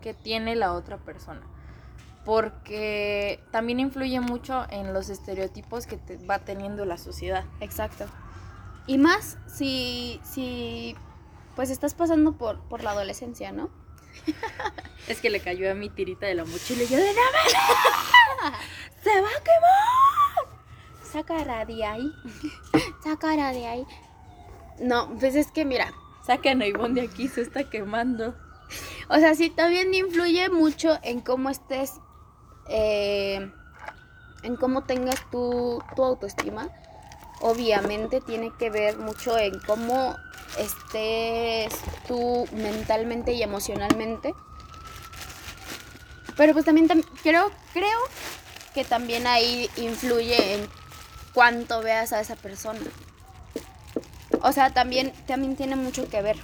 que 0.00 0.14
tiene 0.14 0.56
la 0.56 0.72
otra 0.72 0.98
persona. 0.98 1.42
Porque 2.24 3.42
también 3.50 3.80
influye 3.80 4.20
mucho 4.20 4.64
en 4.70 4.92
los 4.94 5.08
estereotipos 5.08 5.86
que 5.86 5.96
te 5.96 6.16
va 6.24 6.38
teniendo 6.38 6.84
la 6.84 6.96
sociedad. 6.96 7.44
Exacto. 7.60 8.06
Y 8.86 8.98
más 8.98 9.38
si, 9.46 10.20
si 10.24 10.96
pues 11.56 11.70
estás 11.70 11.94
pasando 11.94 12.32
por, 12.32 12.60
por 12.68 12.82
la 12.82 12.90
adolescencia, 12.92 13.52
¿no? 13.52 13.70
Es 15.08 15.20
que 15.20 15.30
le 15.30 15.40
cayó 15.40 15.70
a 15.70 15.74
mi 15.74 15.90
tirita 15.90 16.26
de 16.26 16.34
la 16.34 16.44
mochila 16.44 16.84
y 16.84 16.88
yo 16.88 16.96
de 16.96 17.12
¡No 17.12 17.20
mames! 17.32 18.58
¡Se 19.02 19.20
va 19.20 19.28
a 19.28 19.42
quemar! 19.42 20.62
Sácara 21.02 21.64
de 21.64 21.84
ahí. 21.84 22.12
Sácara 23.02 23.52
de 23.52 23.66
ahí. 23.66 23.86
No, 24.78 25.14
pues 25.18 25.34
es 25.34 25.50
que 25.50 25.64
mira, 25.64 25.92
Sacan 26.26 26.62
a 26.62 26.66
Ivonne 26.66 27.00
de 27.00 27.08
aquí, 27.08 27.28
se 27.28 27.42
está 27.42 27.68
quemando. 27.68 28.34
o 29.08 29.16
sea, 29.16 29.34
sí 29.34 29.50
también 29.50 29.92
influye 29.92 30.48
mucho 30.50 30.98
en 31.02 31.20
cómo 31.20 31.50
estés, 31.50 31.94
eh, 32.68 33.50
en 34.42 34.56
cómo 34.56 34.84
tengas 34.84 35.28
tu, 35.30 35.82
tu 35.96 36.04
autoestima. 36.04 36.68
Obviamente 37.42 38.20
tiene 38.20 38.52
que 38.58 38.70
ver 38.70 38.96
mucho 38.96 39.36
en 39.36 39.58
cómo 39.60 40.16
estés 40.58 41.72
tú 42.08 42.46
mentalmente 42.52 43.32
y 43.32 43.42
emocionalmente. 43.42 44.32
Pero 46.36 46.52
pues 46.54 46.64
también 46.64 46.88
tam- 46.88 47.04
creo, 47.22 47.50
creo 47.72 47.98
que 48.74 48.84
también 48.84 49.26
ahí 49.26 49.68
influye 49.76 50.54
en 50.54 50.68
cuánto 51.34 51.82
veas 51.82 52.12
a 52.12 52.20
esa 52.20 52.36
persona. 52.36 52.80
O 54.40 54.52
sea, 54.52 54.72
también, 54.72 55.12
también 55.26 55.56
tiene 55.56 55.76
mucho 55.76 56.08
que 56.08 56.22
ver. 56.22 56.36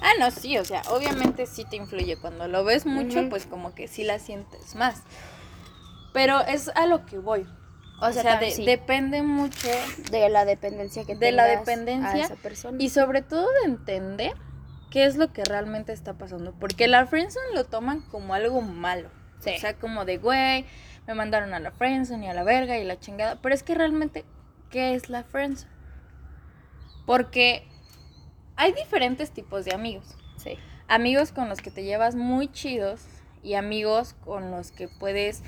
Ah, 0.00 0.12
no, 0.20 0.30
sí, 0.30 0.58
o 0.58 0.64
sea, 0.64 0.82
obviamente 0.90 1.46
sí 1.46 1.64
te 1.64 1.76
influye. 1.76 2.16
Cuando 2.16 2.46
lo 2.48 2.64
ves 2.64 2.86
mucho, 2.86 3.28
pues 3.30 3.46
como 3.46 3.74
que 3.74 3.88
sí 3.88 4.04
la 4.04 4.18
sientes 4.18 4.74
más. 4.74 5.02
Pero 6.12 6.40
es 6.40 6.68
a 6.74 6.86
lo 6.86 7.04
que 7.06 7.18
voy. 7.18 7.46
O 8.00 8.12
sea, 8.12 8.22
tam- 8.22 8.40
de- 8.40 8.50
sí, 8.52 8.64
depende 8.64 9.22
mucho 9.22 9.68
de 10.10 10.28
la 10.28 10.44
dependencia 10.44 11.04
que 11.04 11.16
de 11.16 11.32
la 11.32 11.44
dependencia 11.44 12.10
a 12.10 12.26
esa 12.26 12.36
persona. 12.36 12.76
y 12.80 12.88
sobre 12.90 13.22
todo 13.22 13.48
de 13.62 13.70
entender 13.70 14.32
qué 14.90 15.04
es 15.04 15.16
lo 15.16 15.32
que 15.32 15.44
realmente 15.44 15.92
está 15.92 16.14
pasando. 16.14 16.54
Porque 16.58 16.86
la 16.88 17.06
friendzone 17.06 17.54
lo 17.54 17.64
toman 17.64 18.00
como 18.02 18.34
algo 18.34 18.60
malo. 18.62 19.10
Sí. 19.40 19.50
O 19.56 19.58
sea, 19.60 19.74
como 19.74 20.04
de, 20.04 20.18
güey, 20.18 20.64
me 21.06 21.14
mandaron 21.14 21.54
a 21.54 21.60
la 21.60 21.70
friendzone 21.72 22.26
y 22.26 22.28
a 22.28 22.34
la 22.34 22.42
verga 22.44 22.78
y 22.78 22.84
la 22.84 22.98
chingada. 22.98 23.40
Pero 23.42 23.54
es 23.54 23.62
que 23.62 23.74
realmente, 23.74 24.24
¿qué 24.70 24.94
es 24.94 25.08
la 25.10 25.24
friendzone? 25.24 25.70
Porque 27.06 27.66
hay 28.56 28.72
diferentes 28.72 29.30
tipos 29.30 29.64
de 29.64 29.74
amigos. 29.74 30.16
sí. 30.36 30.56
Amigos 30.90 31.32
con 31.32 31.50
los 31.50 31.60
que 31.60 31.70
te 31.70 31.84
llevas 31.84 32.14
muy 32.14 32.48
chidos 32.50 33.02
y 33.42 33.54
amigos 33.54 34.14
con 34.24 34.50
los 34.50 34.72
que 34.72 34.88
puedes 34.88 35.42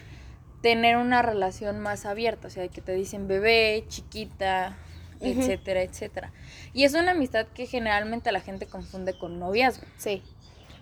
tener 0.61 0.97
una 0.97 1.23
relación 1.23 1.81
más 1.81 2.07
abierta, 2.07 2.49
o 2.49 2.51
sea, 2.51 2.69
que 2.69 2.81
te 2.81 2.93
dicen 2.93 3.29
bebé, 3.29 3.85
chiquita, 3.89 4.77
etcétera, 5.21 5.83
etcétera. 5.83 6.33
Y 6.73 6.85
es 6.85 6.95
una 6.95 7.13
amistad 7.13 7.47
que 7.47 7.67
generalmente 7.67 8.33
la 8.33 8.41
gente 8.41 8.67
confunde 8.67 9.19
con 9.19 9.39
noviazgo. 9.39 9.87
Sí. 9.97 10.23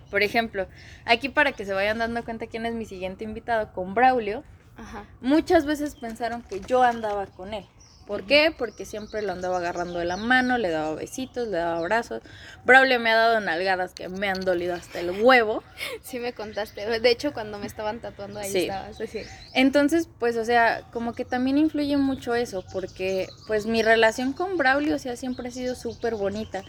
Por 0.09 0.23
ejemplo, 0.23 0.67
aquí 1.05 1.29
para 1.29 1.51
que 1.51 1.65
se 1.65 1.73
vayan 1.73 1.99
dando 1.99 2.23
cuenta 2.23 2.47
quién 2.47 2.65
es 2.65 2.73
mi 2.73 2.85
siguiente 2.85 3.23
invitado, 3.23 3.71
con 3.73 3.93
Braulio, 3.93 4.43
Ajá. 4.75 5.05
muchas 5.21 5.65
veces 5.65 5.95
pensaron 5.95 6.41
que 6.41 6.61
yo 6.61 6.81
andaba 6.83 7.27
con 7.27 7.53
él. 7.53 7.65
¿Por 8.09 8.25
qué? 8.25 8.51
Porque 8.57 8.85
siempre 8.87 9.21
lo 9.21 9.33
andaba 9.33 9.57
agarrando 9.59 9.99
de 9.99 10.05
la 10.05 10.17
mano, 10.17 10.57
le 10.57 10.71
daba 10.71 10.95
besitos, 10.95 11.47
le 11.47 11.57
daba 11.57 11.77
abrazos. 11.77 12.23
Braulio 12.65 12.99
me 12.99 13.11
ha 13.11 13.15
dado 13.15 13.39
nalgadas 13.39 13.93
que 13.93 14.09
me 14.09 14.27
han 14.27 14.39
dolido 14.39 14.73
hasta 14.73 14.99
el 14.99 15.11
huevo. 15.21 15.63
Sí 16.03 16.17
me 16.17 16.33
contaste. 16.33 16.99
De 16.99 17.11
hecho, 17.11 17.33
cuando 17.33 17.59
me 17.59 17.67
estaban 17.67 17.99
tatuando 17.99 18.39
ahí 18.39 18.49
Sí. 18.51 18.57
estabas. 18.61 18.97
Sí. 18.97 19.21
Entonces, 19.53 20.09
pues, 20.17 20.37
o 20.37 20.43
sea, 20.43 20.85
como 20.91 21.13
que 21.13 21.23
también 21.23 21.59
influye 21.59 21.97
mucho 21.97 22.33
eso, 22.33 22.65
porque 22.73 23.27
pues 23.45 23.67
mi 23.67 23.83
relación 23.83 24.33
con 24.33 24.57
Braulio, 24.57 24.95
o 24.95 24.99
sea, 24.99 25.15
siempre 25.15 25.49
ha 25.49 25.51
sido 25.51 25.75
súper 25.75 26.15
bonita. 26.15 26.63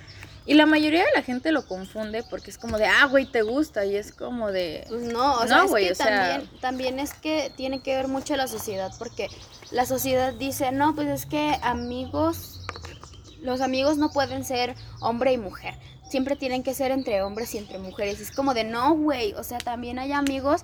Y 0.47 0.55
la 0.55 0.67
mayoría 0.67 1.01
de 1.05 1.11
la 1.15 1.23
gente 1.23 1.53
lo 1.53 1.67
confunde 1.67 2.25
porque 2.29 2.51
es 2.51 2.59
como 2.59 2.79
de, 2.79 2.87
ah, 2.87 3.07
güey, 3.07 3.27
te 3.27 3.43
gusta, 3.43 3.85
y 3.85 3.95
es 3.95 4.13
como 4.13 4.51
de... 4.51 4.85
Pues 4.89 5.03
no, 5.03 5.35
o 5.35 5.43
No, 5.43 5.49
sea, 5.49 5.65
es 5.65 5.71
güey, 5.71 5.87
que 5.87 5.93
o 5.93 5.95
sea- 5.95 6.43
también, 6.61 6.99
es 6.99 7.15
que 7.15 7.53
tiene 7.57 7.81
que 7.83 7.95
ver 7.95 8.09
mucho 8.09 8.35
la 8.37 8.49
sociedad, 8.49 8.91
porque 8.99 9.29
la 9.71 9.87
sociedad 9.87 10.33
dice, 10.33 10.73
no, 10.73 10.95
pues 10.95 11.09
es 11.09 11.27
que 11.27 11.57
amigos, 11.63 12.61
los 13.43 13.61
amigos 13.61 13.97
no 13.99 14.11
pueden 14.11 14.45
ser 14.45 14.75
hombre 15.01 15.33
y 15.33 15.39
mujer, 15.39 15.75
siempre 16.09 16.35
tienen 16.37 16.63
que 16.63 16.75
ser 16.75 16.91
entre 16.91 17.23
hombres 17.23 17.55
y 17.55 17.59
entre 17.59 17.79
mujeres. 17.79 18.19
Es 18.21 18.31
como 18.33 18.55
de, 18.55 18.65
no, 18.65 18.95
güey, 18.95 19.35
o 19.35 19.45
sea, 19.45 19.59
también 19.59 19.99
hay 19.99 20.13
amigos 20.13 20.63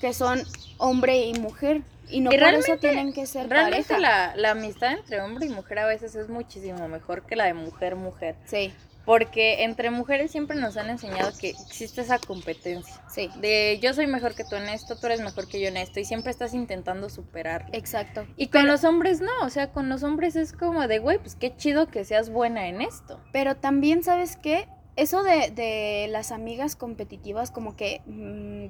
que 0.00 0.14
son 0.14 0.42
hombre 0.78 1.26
y 1.26 1.34
mujer, 1.34 1.82
y 2.08 2.20
no 2.20 2.30
Y 2.32 2.38
por 2.38 2.48
eso 2.48 2.60
realmente- 2.62 2.78
tienen 2.88 3.12
que 3.12 3.26
ser 3.26 3.48
Realmente 3.50 3.88
pareja. 3.94 3.98
la, 4.00 4.36
la 4.36 4.50
amistad 4.52 4.92
entre 4.92 5.20
hombre 5.20 5.44
y 5.46 5.48
mujer 5.50 5.80
a 5.80 5.86
veces 5.86 6.14
es 6.14 6.28
muchísimo 6.30 6.88
mejor 6.88 7.26
que 7.26 7.36
la 7.36 7.44
de 7.44 7.52
mujer-mujer. 7.54 8.36
Sí, 8.46 8.72
Porque 9.08 9.64
entre 9.64 9.90
mujeres 9.90 10.30
siempre 10.30 10.54
nos 10.60 10.76
han 10.76 10.90
enseñado 10.90 11.30
que 11.40 11.48
existe 11.48 12.02
esa 12.02 12.18
competencia. 12.18 13.02
sí, 13.08 13.30
De 13.40 13.78
yo 13.80 13.94
soy 13.94 14.06
mejor 14.06 14.34
que 14.34 14.44
tú 14.44 14.54
en 14.56 14.68
esto, 14.68 14.96
tú 14.96 15.06
eres 15.06 15.22
mejor 15.22 15.48
que 15.48 15.62
yo 15.62 15.68
en 15.68 15.78
esto. 15.78 15.98
Y 15.98 16.04
siempre 16.04 16.30
estás 16.30 16.52
intentando 16.52 17.08
superar. 17.08 17.64
exacto. 17.72 18.26
Y 18.36 18.48
con 18.48 18.66
los 18.66 18.84
hombres 18.84 19.22
no, 19.22 19.32
o 19.42 19.48
sea, 19.48 19.72
con 19.72 19.88
los 19.88 20.02
hombres 20.02 20.36
es 20.36 20.52
como 20.52 20.86
de, 20.86 20.98
güey, 20.98 21.16
pues 21.16 21.36
qué 21.36 21.56
chido 21.56 21.86
que 21.86 22.04
seas 22.04 22.28
buena 22.28 22.68
en 22.68 22.82
esto. 22.82 23.18
Pero 23.32 23.56
también, 23.56 24.02
¿sabes 24.02 24.36
qué? 24.36 24.68
Eso 24.96 25.22
de, 25.22 25.52
de 25.52 26.08
las 26.10 26.30
amigas 26.30 26.76
competitivas, 26.76 27.50
como 27.50 27.76
que... 27.76 28.02
mm, 28.04 28.66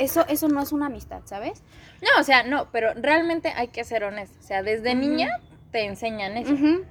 eso, 0.00 0.26
eso 0.28 0.48
no 0.48 0.60
es 0.60 0.72
una 0.72 0.86
amistad, 0.86 1.20
¿sabes? 1.24 1.62
No, 2.00 2.20
o 2.20 2.24
sea, 2.24 2.42
no, 2.42 2.68
pero 2.72 2.94
realmente 2.94 3.52
hay 3.54 3.68
que 3.68 3.84
ser 3.84 4.02
honesto. 4.02 4.36
O 4.40 4.42
sea, 4.42 4.64
desde 4.64 4.96
niña 4.96 5.38
te 5.70 5.84
enseñan 5.84 6.36
eso. 6.36 6.52
Ujú. 6.52 6.84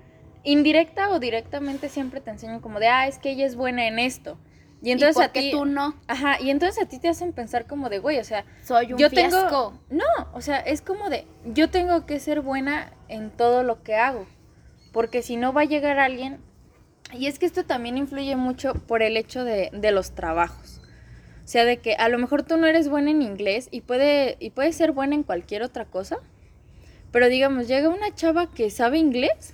Indirecta 0.44 1.10
o 1.10 1.20
directamente 1.20 1.90
siempre 1.90 2.22
te 2.22 2.32
enseñan 2.32 2.60
como 2.60 2.80
de, 2.80 2.88
ah, 2.88 3.08
es 3.08 3.20
que 3.20 3.32
ella 3.32 3.46
es 3.46 3.56
buena 3.56 3.88
en 3.88 4.00
esto. 4.00 4.38
Y 4.82 4.92
entonces 4.92 5.18
¿Y 5.18 5.26
a 5.26 5.32
por 5.32 5.42
ti... 5.42 5.52
tú 5.52 5.66
no? 5.66 5.96
Ajá, 6.08 6.42
y 6.42 6.50
entonces 6.50 6.84
a 6.84 6.88
ti 6.88 6.98
te 6.98 7.08
hacen 7.08 7.34
pensar 7.34 7.68
como 7.68 7.90
de, 7.90 8.00
güey, 8.00 8.18
o 8.18 8.24
sea, 8.24 8.46
Soy 8.64 8.94
un 8.94 9.00
yo 9.00 9.10
fiasco. 9.10 9.40
tengo... 9.40 9.80
No, 9.92 10.30
o 10.34 10.42
sea, 10.42 10.58
es 10.58 10.82
como 10.82 11.10
de, 11.10 11.28
yo 11.46 11.70
tengo 11.70 12.06
que 12.08 12.20
ser 12.20 12.42
buena 12.42 12.92
en 13.08 13.30
todo 13.30 13.62
lo 13.64 13.84
que 13.84 13.96
hago. 13.96 14.26
Porque 14.92 15.22
si 15.22 15.38
no 15.38 15.54
va 15.54 15.62
a 15.62 15.66
llegar 15.66 16.00
alguien... 16.00 16.40
Y 17.14 17.28
es 17.28 17.38
que 17.38 17.46
esto 17.46 17.66
también 17.66 17.98
influye 17.98 18.36
mucho 18.36 18.74
por 18.74 19.04
el 19.04 19.18
hecho 19.18 19.44
de, 19.44 19.70
de 19.74 19.92
los 19.92 20.12
trabajos. 20.12 20.82
O 21.44 21.48
sea, 21.48 21.66
de 21.66 21.78
que 21.78 21.96
a 21.96 22.08
lo 22.10 22.18
mejor 22.18 22.44
tú 22.44 22.58
no 22.58 22.66
eres 22.66 22.88
buena 22.88 23.12
en 23.12 23.22
inglés 23.22 23.68
y 23.70 23.82
puede, 23.82 24.38
y 24.40 24.52
puede 24.52 24.72
ser 24.74 24.94
buena 24.94 25.14
en 25.16 25.24
cualquier 25.24 25.62
otra 25.62 25.86
cosa. 25.86 26.18
Pero 27.12 27.28
digamos, 27.28 27.68
llega 27.68 27.90
una 27.90 28.16
chava 28.16 28.50
que 28.50 28.70
sabe 28.70 28.98
inglés 28.98 29.54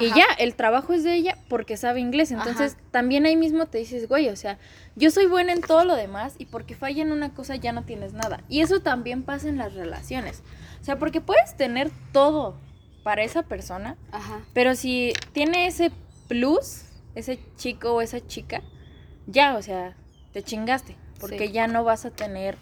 y 0.00 0.08
ya, 0.08 0.24
el 0.38 0.54
trabajo 0.54 0.92
es 0.92 1.04
de 1.04 1.14
ella 1.14 1.38
porque 1.48 1.76
sabe 1.76 2.00
inglés. 2.00 2.30
Entonces, 2.30 2.74
Ajá. 2.74 2.82
también 2.90 3.26
ahí 3.26 3.36
mismo 3.36 3.66
te 3.66 3.78
dices, 3.78 4.08
güey, 4.08 4.28
o 4.28 4.36
sea, 4.36 4.58
yo 4.96 5.10
soy 5.10 5.26
buena 5.26 5.52
en 5.52 5.60
todo 5.60 5.84
lo 5.84 5.94
demás 5.94 6.34
y 6.38 6.46
porque 6.46 6.74
falla 6.74 7.02
en 7.02 7.12
una 7.12 7.32
cosa 7.34 7.56
ya 7.56 7.72
no 7.72 7.84
tienes 7.84 8.12
nada. 8.12 8.42
Y 8.48 8.60
eso 8.60 8.80
también 8.80 9.22
pasa 9.22 9.48
en 9.48 9.58
las 9.58 9.74
relaciones. 9.74 10.42
O 10.80 10.84
sea, 10.84 10.98
porque 10.98 11.20
puedes 11.20 11.56
tener 11.56 11.90
todo 12.12 12.56
para 13.02 13.22
esa 13.22 13.42
persona, 13.42 13.96
Ajá. 14.12 14.40
pero 14.52 14.74
si 14.74 15.12
tiene 15.32 15.66
ese 15.66 15.92
plus, 16.28 16.84
ese 17.14 17.38
chico 17.56 17.92
o 17.94 18.00
esa 18.00 18.26
chica, 18.26 18.62
ya, 19.26 19.56
o 19.56 19.62
sea, 19.62 19.96
te 20.32 20.42
chingaste. 20.42 20.96
Porque 21.20 21.46
Sí. 21.46 21.52
ya 21.52 21.66
no 21.68 21.84
vas 21.84 22.04
a 22.04 22.10
tener 22.10 22.56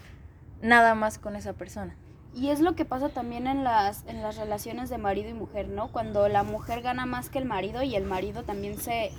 nada 0.61 0.95
más 0.95 1.18
con 1.18 1.37
esa 1.37 1.55
persona. 1.55 1.97
Y 2.35 2.49
es 2.49 2.61
lo 2.61 2.75
que 2.75 2.85
pasa 2.85 3.11
también 3.11 3.47
en 3.47 3.62
las, 3.62 4.05
en 4.07 4.23
las 4.23 4.37
relaciones 4.37 4.88
de 4.88 4.97
marido 4.97 5.29
y 5.29 5.35
mujer, 5.35 5.68
¿no? 5.68 5.88
Cuando 5.88 6.29
la 6.29 6.42
mujer 6.42 6.81
gana 6.81 7.05
más 7.05 7.29
que 7.29 7.38
el 7.38 7.45
marido 7.45 7.83
y 7.83 7.95
el 7.95 8.05
marido 8.05 8.42
también 8.42 8.79
se, 8.79 9.11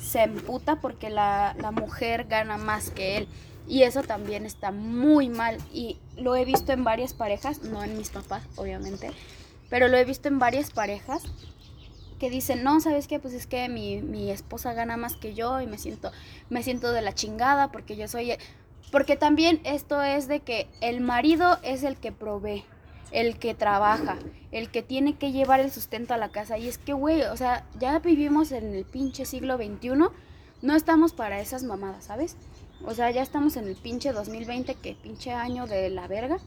se 0.00 0.22
emputa 0.22 0.80
porque 0.80 1.08
la, 1.08 1.54
la 1.60 1.70
mujer 1.70 2.24
gana 2.24 2.56
más 2.56 2.90
que 2.90 3.18
él. 3.18 3.28
Y 3.68 3.82
eso 3.82 4.02
también 4.02 4.46
está 4.46 4.72
muy 4.72 5.28
mal. 5.28 5.58
Y 5.72 5.98
lo 6.16 6.34
he 6.34 6.44
visto 6.44 6.72
en 6.72 6.82
varias 6.82 7.14
parejas, 7.14 7.62
no 7.62 7.84
en 7.84 7.96
mis 7.96 8.10
papás, 8.10 8.42
obviamente, 8.56 9.10
pero 9.70 9.88
lo 9.88 9.96
he 9.96 10.04
visto 10.04 10.28
en 10.28 10.38
varias 10.38 10.70
parejas 10.70 11.22
que 12.18 12.30
dicen, 12.30 12.64
no, 12.64 12.80
¿sabes 12.80 13.06
qué? 13.06 13.18
Pues 13.18 13.34
es 13.34 13.46
que 13.46 13.68
mi, 13.68 14.00
mi 14.00 14.30
esposa 14.30 14.72
gana 14.72 14.96
más 14.96 15.16
que 15.16 15.34
yo 15.34 15.60
y 15.60 15.66
me 15.66 15.78
siento, 15.78 16.10
me 16.48 16.62
siento 16.62 16.92
de 16.92 17.02
la 17.02 17.14
chingada 17.14 17.70
porque 17.70 17.96
yo 17.96 18.08
soy... 18.08 18.32
Porque 18.90 19.16
también 19.16 19.60
esto 19.64 20.02
es 20.02 20.28
de 20.28 20.40
que 20.40 20.68
el 20.80 21.00
marido 21.00 21.58
es 21.62 21.82
el 21.82 21.96
que 21.96 22.12
provee, 22.12 22.64
el 23.10 23.38
que 23.38 23.54
trabaja, 23.54 24.16
el 24.52 24.70
que 24.70 24.82
tiene 24.82 25.16
que 25.16 25.32
llevar 25.32 25.60
el 25.60 25.72
sustento 25.72 26.14
a 26.14 26.18
la 26.18 26.28
casa. 26.28 26.58
Y 26.58 26.68
es 26.68 26.78
que, 26.78 26.92
güey, 26.92 27.22
o 27.22 27.36
sea, 27.36 27.64
ya 27.78 27.98
vivimos 27.98 28.52
en 28.52 28.74
el 28.74 28.84
pinche 28.84 29.24
siglo 29.24 29.56
XXI, 29.56 29.90
no 30.62 30.76
estamos 30.76 31.12
para 31.12 31.40
esas 31.40 31.62
mamadas, 31.64 32.04
¿sabes? 32.04 32.36
O 32.84 32.94
sea, 32.94 33.10
ya 33.10 33.22
estamos 33.22 33.56
en 33.56 33.66
el 33.66 33.76
pinche 33.76 34.12
2020, 34.12 34.74
que 34.76 34.94
pinche 34.94 35.32
año 35.32 35.66
de 35.66 35.90
la 35.90 36.06
verga. 36.06 36.38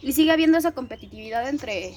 Y 0.00 0.12
sigue 0.12 0.30
habiendo 0.30 0.58
esa 0.58 0.72
competitividad 0.72 1.48
entre, 1.48 1.96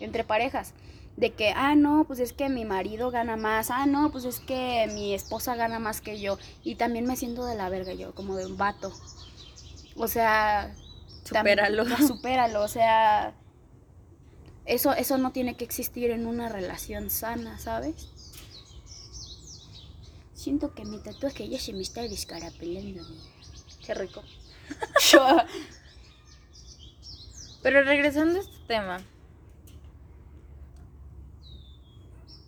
entre 0.00 0.24
parejas. 0.24 0.72
De 1.16 1.32
que, 1.32 1.50
ah, 1.50 1.76
no, 1.76 2.04
pues 2.06 2.18
es 2.18 2.32
que 2.32 2.48
mi 2.48 2.64
marido 2.64 3.10
gana 3.10 3.36
más. 3.36 3.70
Ah, 3.70 3.86
no, 3.86 4.10
pues 4.10 4.24
es 4.24 4.40
que 4.40 4.90
mi 4.94 5.14
esposa 5.14 5.54
gana 5.54 5.78
más 5.78 6.00
que 6.00 6.18
yo. 6.18 6.38
Y 6.64 6.74
también 6.74 7.06
me 7.06 7.16
siento 7.16 7.46
de 7.46 7.54
la 7.54 7.68
verga 7.68 7.92
yo, 7.92 8.14
como 8.14 8.36
de 8.36 8.46
un 8.46 8.56
vato. 8.56 8.92
O 9.96 10.08
sea... 10.08 10.74
Supéralo. 11.24 11.84
no, 11.88 11.96
supéralo, 11.98 12.62
o 12.62 12.68
sea... 12.68 13.34
Eso, 14.64 14.92
eso 14.94 15.18
no 15.18 15.30
tiene 15.30 15.56
que 15.56 15.64
existir 15.64 16.10
en 16.10 16.26
una 16.26 16.48
relación 16.48 17.10
sana, 17.10 17.58
¿sabes? 17.58 18.08
Siento 20.32 20.74
que 20.74 20.84
mi 20.84 20.98
tatuaje 20.98 21.48
ya 21.48 21.60
se 21.60 21.72
me 21.72 21.82
está 21.82 22.02
descarapelando. 22.02 23.02
Qué 23.86 23.94
rico. 23.94 24.22
Pero 27.62 27.82
regresando 27.82 28.38
a 28.38 28.42
este 28.42 28.58
tema. 28.66 29.00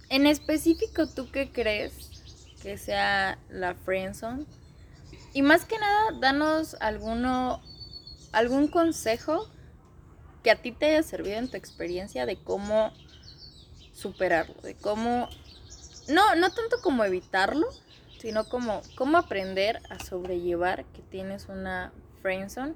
En 0.08 0.26
específico, 0.26 1.06
¿tú 1.06 1.30
qué 1.30 1.50
crees 1.50 1.92
que 2.62 2.78
sea 2.78 3.38
la 3.48 3.74
friendzone? 3.74 4.46
Y 5.32 5.42
más 5.42 5.64
que 5.64 5.78
nada, 5.78 6.12
danos 6.20 6.76
alguno, 6.80 7.60
algún 8.32 8.68
consejo 8.68 9.48
que 10.42 10.50
a 10.50 10.62
ti 10.62 10.70
te 10.72 10.86
haya 10.86 11.02
servido 11.02 11.38
en 11.38 11.50
tu 11.50 11.56
experiencia 11.56 12.24
de 12.24 12.36
cómo 12.36 12.92
superarlo, 13.92 14.54
de 14.62 14.76
cómo, 14.76 15.28
no, 16.08 16.36
no 16.36 16.50
tanto 16.50 16.80
como 16.82 17.04
evitarlo, 17.04 17.66
sino 18.20 18.48
como 18.48 18.82
cómo 18.96 19.18
aprender 19.18 19.80
a 19.90 19.98
sobrellevar 19.98 20.84
que 20.86 21.02
tienes 21.02 21.46
una 21.48 21.92
friendzone 22.22 22.74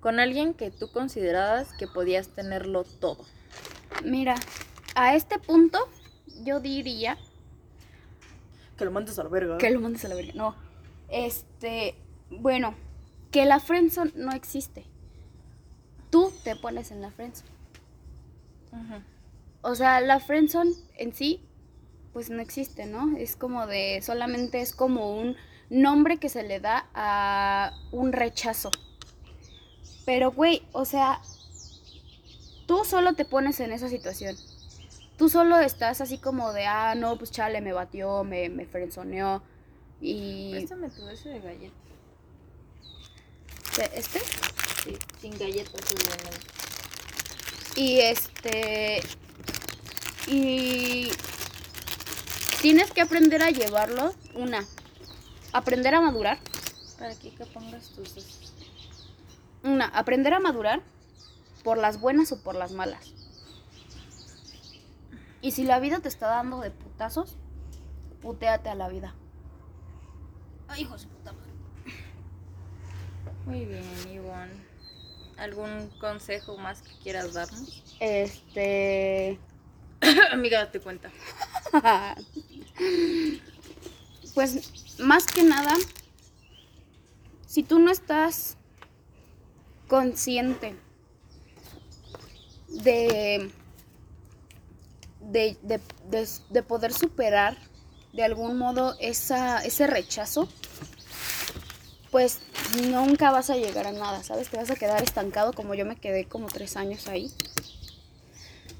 con 0.00 0.20
alguien 0.20 0.54
que 0.54 0.70
tú 0.70 0.92
considerabas 0.92 1.72
que 1.78 1.86
podías 1.86 2.28
tenerlo 2.28 2.84
todo. 2.84 3.24
Mira, 4.04 4.36
a 4.94 5.16
este 5.16 5.38
punto 5.38 5.78
yo 6.44 6.60
diría 6.60 7.18
que 8.76 8.84
lo 8.84 8.92
mandes 8.92 9.18
a 9.18 9.24
la 9.24 9.28
verga. 9.28 9.58
Que 9.58 9.70
lo 9.70 9.80
mandes 9.80 10.04
a 10.04 10.08
la 10.08 10.14
verga. 10.14 10.32
No. 10.34 10.54
Este, 11.08 11.96
bueno, 12.30 12.74
que 13.30 13.44
la 13.44 13.60
friendzone 13.60 14.12
no 14.14 14.32
existe. 14.32 14.84
Tú 16.10 16.32
te 16.44 16.56
pones 16.56 16.90
en 16.90 17.02
la 17.02 17.10
friendzone. 17.10 17.50
O 19.62 19.74
sea, 19.74 20.00
la 20.00 20.20
friendzone 20.20 20.72
en 20.96 21.12
sí 21.12 21.42
pues 22.12 22.30
no 22.30 22.40
existe, 22.40 22.86
¿no? 22.86 23.16
Es 23.16 23.36
como 23.36 23.66
de 23.66 24.00
solamente 24.02 24.60
es 24.60 24.74
como 24.74 25.16
un 25.16 25.36
nombre 25.70 26.16
que 26.16 26.28
se 26.28 26.42
le 26.42 26.60
da 26.60 26.88
a 26.94 27.72
un 27.92 28.12
rechazo. 28.12 28.70
Pero 30.06 30.32
güey, 30.32 30.62
o 30.72 30.84
sea, 30.84 31.20
tú 32.66 32.84
solo 32.84 33.14
te 33.14 33.24
pones 33.24 33.60
en 33.60 33.72
esa 33.72 33.88
situación 33.88 34.36
tú 35.18 35.28
solo 35.28 35.58
estás 35.58 36.00
así 36.00 36.16
como 36.16 36.52
de, 36.52 36.66
ah, 36.66 36.94
no, 36.94 37.18
pues 37.18 37.30
chale, 37.30 37.60
me 37.60 37.72
batió, 37.72 38.24
me, 38.24 38.48
me 38.48 38.64
frenzoneó. 38.64 39.42
Y. 40.00 40.52
Préstame 40.52 40.88
tu 40.90 41.06
ese 41.08 41.28
de 41.30 41.40
galletas. 41.40 41.76
¿Este? 43.94 44.20
Sí, 44.84 44.96
sin 45.20 45.36
galletas. 45.36 45.80
Y 47.76 47.98
este. 47.98 49.02
Y. 50.28 51.10
Tienes 52.62 52.90
que 52.92 53.00
aprender 53.00 53.42
a 53.42 53.50
llevarlo. 53.50 54.14
Una. 54.34 54.64
Aprender 55.52 55.94
a 55.94 56.00
madurar. 56.00 56.38
Para 56.98 57.14
que 57.14 57.30
pongas 57.52 57.90
tus. 57.90 58.14
Una. 59.64 59.86
Aprender 59.86 60.34
a 60.34 60.40
madurar. 60.40 60.80
Por 61.64 61.78
las 61.78 62.00
buenas 62.00 62.30
o 62.32 62.40
por 62.40 62.54
las 62.54 62.72
malas. 62.72 63.12
Y 65.40 65.52
si 65.52 65.64
la 65.64 65.78
vida 65.78 66.00
te 66.00 66.08
está 66.08 66.26
dando 66.28 66.60
de 66.60 66.70
putazos, 66.70 67.36
puteate 68.20 68.68
a 68.68 68.74
la 68.74 68.88
vida. 68.88 69.14
Ay, 70.68 70.82
hijo 70.82 70.96
de 70.96 71.06
puta 71.06 71.32
madre. 71.32 71.52
Muy 73.46 73.64
bien, 73.64 73.84
Ivonne. 74.12 74.66
¿Algún 75.38 75.88
consejo 76.00 76.58
más 76.58 76.82
que 76.82 76.90
quieras 76.98 77.32
darnos? 77.34 77.84
Este. 78.00 79.38
Amiga, 80.32 80.58
date 80.58 80.80
cuenta. 80.80 81.10
pues, 84.34 84.98
más 84.98 85.26
que 85.26 85.44
nada, 85.44 85.74
si 87.46 87.62
tú 87.62 87.78
no 87.78 87.90
estás 87.90 88.56
consciente 89.86 90.76
de 92.68 93.50
de, 95.28 96.62
poder 96.66 96.92
superar 96.92 97.56
de 98.12 98.24
algún 98.24 98.58
modo 98.58 98.96
esa, 99.00 99.64
ese 99.64 99.86
rechazo, 99.86 100.48
pues 102.10 102.40
nunca 102.90 103.30
vas 103.30 103.50
a 103.50 103.56
llegar 103.56 103.86
a 103.86 103.92
nada, 103.92 104.22
¿sabes? 104.22 104.48
Te 104.48 104.56
vas 104.56 104.70
a 104.70 104.76
quedar 104.76 105.02
estancado 105.02 105.52
como 105.52 105.74
yo 105.74 105.84
me 105.84 105.96
quedé 105.96 106.24
como 106.24 106.48
tres 106.48 106.76
años 106.76 107.06
ahí. 107.06 107.30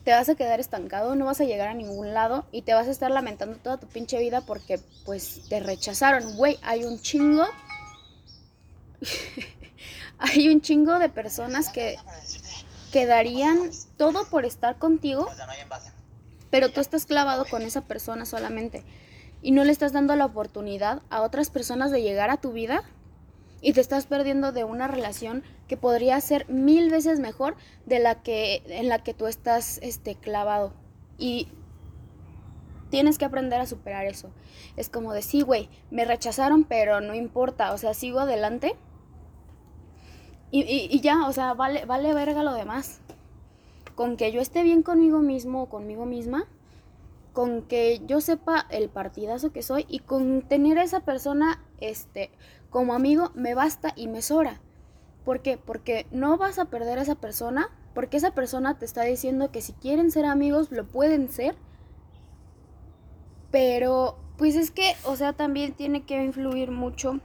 Te 0.05 0.13
vas 0.13 0.29
a 0.31 0.35
quedar 0.35 0.59
estancado, 0.59 1.15
no 1.15 1.27
vas 1.27 1.41
a 1.43 1.45
llegar 1.45 1.69
a 1.69 1.75
ningún 1.75 2.15
lado 2.15 2.47
y 2.51 2.63
te 2.63 2.73
vas 2.73 2.89
a 2.89 2.91
estar 2.91 3.11
lamentando 3.11 3.59
toda 3.59 3.77
tu 3.77 3.87
pinche 3.87 4.19
vida 4.19 4.41
porque 4.41 4.81
pues 5.05 5.43
te 5.51 5.61
rechazaron. 5.61 6.37
Güey, 6.37 6.59
hay 6.63 6.85
un 6.85 6.99
chingo. 6.99 7.47
hay 10.19 10.49
un 10.49 10.63
chingo 10.63 10.99
de 10.99 11.11
personas 11.11 11.69
que, 11.69 11.99
que 12.91 13.05
darían 13.05 13.71
todo 13.99 14.27
por 14.31 14.47
estar 14.47 14.79
contigo 14.79 15.29
pero 16.51 16.71
tú 16.71 16.81
estás 16.81 17.07
clavado 17.07 17.45
con 17.45 17.63
esa 17.63 17.83
persona 17.83 18.25
solamente 18.25 18.85
y 19.43 19.53
no 19.53 19.65
le 19.65 19.73
estás 19.73 19.93
dando 19.93 20.17
la 20.17 20.27
oportunidad 20.27 21.03
a 21.11 21.23
otras 21.23 21.51
personas 21.51 21.91
de 21.91 22.03
llegar 22.03 22.31
a 22.31 22.39
tu 22.39 22.53
vida 22.53 22.83
y 23.61 23.73
te 23.73 23.81
estás 23.81 24.07
perdiendo 24.07 24.53
de 24.53 24.65
una 24.65 24.89
relación 24.89 25.43
que 25.67 25.77
podría 25.77 26.21
ser 26.21 26.49
mil 26.49 26.91
veces 26.91 27.21
mejor 27.21 27.57
de 27.87 27.99
la 27.99 28.23
que 28.23 28.63
en 28.67 28.89
la 28.89 29.03
que 29.03 29.15
tú 29.15 29.27
estás 29.27 29.79
este 29.83 30.15
clavado 30.15 30.73
y 31.19 31.49
tienes 32.91 33.19
que 33.19 33.25
aprender 33.25 33.61
a 33.61 33.67
superar 33.67 34.07
eso. 34.07 34.31
Es 34.77 34.89
como 34.89 35.13
de 35.13 35.23
sí, 35.23 35.43
güey, 35.43 35.69
me 35.91 36.05
rechazaron, 36.05 36.65
pero 36.65 37.01
no 37.01 37.15
importa, 37.15 37.73
o 37.73 37.79
sea, 37.79 37.93
sigo 37.93 38.21
adelante. 38.21 38.77
Y, 40.51 40.63
y 40.63 41.01
ya, 41.01 41.27
o 41.27 41.33
sea, 41.35 41.53
vale, 41.53 41.85
vale 41.85 42.15
verga 42.15 42.43
lo 42.43 42.55
demás 42.55 43.03
con 43.99 44.17
que 44.17 44.31
yo 44.31 44.41
esté 44.41 44.63
bien 44.63 44.85
conmigo 44.85 45.19
mismo 45.19 45.61
o 45.61 45.69
conmigo 45.69 46.07
misma, 46.07 46.47
con 47.33 47.63
que 47.63 48.01
yo 48.07 48.21
sepa 48.21 48.65
el 48.71 48.89
partidazo 48.91 49.51
que 49.51 49.61
soy 49.61 49.87
y 49.89 49.99
con 49.99 50.43
tener 50.43 50.79
a 50.79 50.85
esa 50.85 51.01
persona 51.01 51.65
este, 51.81 52.31
como 52.71 52.95
amigo 52.95 53.33
me 53.35 53.57
basta 53.57 53.93
y 53.97 54.07
me 54.07 54.23
sobra. 54.23 54.61
¿Por 55.25 55.43
qué? 55.43 55.59
Porque 55.59 56.07
no 56.13 56.37
vas 56.37 56.61
a 56.61 56.67
perder 56.67 57.01
a 57.01 57.03
esa 57.03 57.17
persona, 57.17 57.71
porque 57.93 58.19
esa 58.19 58.31
persona 58.31 58.79
te 58.79 58.85
está 58.85 59.03
diciendo 59.03 59.51
que 59.51 59.63
si 59.63 59.73
quieren 59.73 60.13
ser 60.13 60.27
amigos 60.27 60.71
lo 60.71 60.87
pueden 60.87 61.29
ser, 61.29 61.57
pero 63.51 64.17
pues 64.37 64.55
es 64.55 64.71
que, 64.71 64.95
o 65.07 65.17
sea, 65.17 65.33
también 65.33 65.73
tiene 65.73 66.05
que 66.05 66.23
influir 66.23 66.71
mucho 66.71 67.19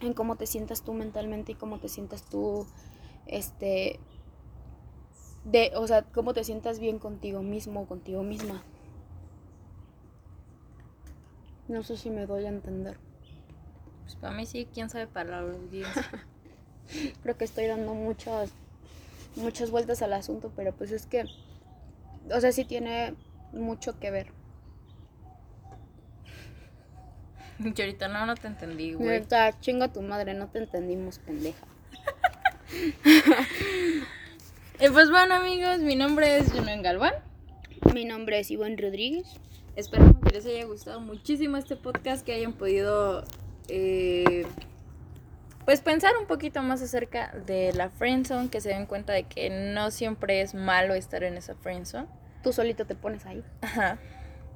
en 0.00 0.12
cómo 0.12 0.36
te 0.36 0.46
sientas 0.46 0.82
tú 0.82 0.92
mentalmente 0.92 1.50
y 1.50 1.54
cómo 1.56 1.80
te 1.80 1.88
sientas 1.88 2.22
tú, 2.22 2.68
este, 3.26 3.98
de, 5.46 5.70
o 5.76 5.86
sea, 5.86 6.02
cómo 6.02 6.34
te 6.34 6.44
sientas 6.44 6.80
bien 6.80 6.98
contigo 6.98 7.40
mismo 7.40 7.82
o 7.82 7.86
contigo 7.86 8.22
misma. 8.22 8.62
No 11.68 11.82
sé 11.82 11.96
si 11.96 12.10
me 12.10 12.26
doy 12.26 12.44
a 12.46 12.48
entender. 12.48 12.98
Pues 14.02 14.16
para 14.16 14.34
mí 14.34 14.44
sí, 14.44 14.68
quién 14.72 14.90
sabe 14.90 15.06
para 15.06 15.30
la 15.30 15.38
audiencia. 15.40 16.04
Creo 17.22 17.36
que 17.36 17.44
estoy 17.44 17.66
dando 17.66 17.94
muchas 17.94 18.50
muchas 19.36 19.70
vueltas 19.70 20.02
al 20.02 20.14
asunto, 20.14 20.50
pero 20.56 20.72
pues 20.74 20.90
es 20.92 21.06
que 21.06 21.24
o 22.32 22.40
sea, 22.40 22.52
sí 22.52 22.64
tiene 22.64 23.14
mucho 23.52 23.98
que 23.98 24.10
ver. 24.10 24.32
ahorita 27.58 28.08
no, 28.08 28.26
no 28.26 28.34
te 28.34 28.48
entendí, 28.48 28.94
güey. 28.94 29.24
chinga 29.60 29.88
tu 29.88 30.02
madre, 30.02 30.34
no 30.34 30.48
te 30.48 30.58
entendimos, 30.58 31.18
pendeja. 31.20 31.66
Y 34.78 34.90
pues 34.90 35.10
bueno 35.10 35.34
amigos, 35.34 35.78
mi 35.78 35.96
nombre 35.96 36.36
es 36.36 36.52
Julián 36.52 36.82
Galván. 36.82 37.14
Mi 37.94 38.04
nombre 38.04 38.40
es 38.40 38.50
Iván 38.50 38.76
Rodríguez. 38.76 39.26
Esperamos 39.74 40.16
que 40.22 40.34
les 40.34 40.44
haya 40.44 40.66
gustado 40.66 41.00
muchísimo 41.00 41.56
este 41.56 41.76
podcast, 41.76 42.26
que 42.26 42.34
hayan 42.34 42.52
podido 42.52 43.24
eh, 43.68 44.44
pues 45.64 45.80
pensar 45.80 46.12
un 46.20 46.26
poquito 46.26 46.60
más 46.62 46.82
acerca 46.82 47.32
de 47.46 47.72
la 47.72 47.88
friendzone, 47.88 48.50
que 48.50 48.60
se 48.60 48.68
den 48.68 48.84
cuenta 48.84 49.14
de 49.14 49.22
que 49.22 49.48
no 49.48 49.90
siempre 49.90 50.42
es 50.42 50.54
malo 50.54 50.92
estar 50.92 51.24
en 51.24 51.38
esa 51.38 51.54
friendzone. 51.54 52.06
Tú 52.42 52.52
solito 52.52 52.84
te 52.84 52.94
pones 52.94 53.24
ahí. 53.24 53.42
Ajá. 53.62 53.98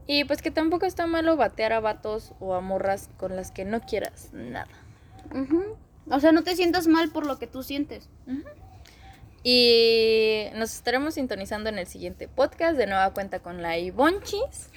Y 0.07 0.25
pues 0.25 0.43
que 0.43 0.51
tampoco 0.51 0.85
está 0.85 1.07
malo 1.07 1.37
batear 1.37 1.73
a 1.73 1.81
vatos 1.81 2.35
o 2.41 2.55
a 2.55 2.61
morras 2.61 3.09
con 3.17 3.37
las 3.37 3.53
que 3.53 3.65
no 3.65 3.81
quieras 3.81 4.29
nada. 4.35 4.69
O 6.11 6.21
sea, 6.21 6.33
no 6.33 6.43
te 6.43 6.57
sientas 6.57 6.89
mal 6.89 7.11
por 7.11 7.25
lo 7.25 7.39
que 7.39 7.47
tú 7.47 7.63
sientes. 7.63 8.11
Y 9.43 10.45
nos 10.55 10.75
estaremos 10.75 11.15
sintonizando 11.15 11.71
en 11.71 11.79
el 11.79 11.87
siguiente 11.87 12.29
podcast. 12.29 12.77
De 12.77 12.87
nueva 12.87 13.13
cuenta 13.13 13.41
con 13.41 13.63
la 13.63 13.79
Ivonchis. 13.79 14.71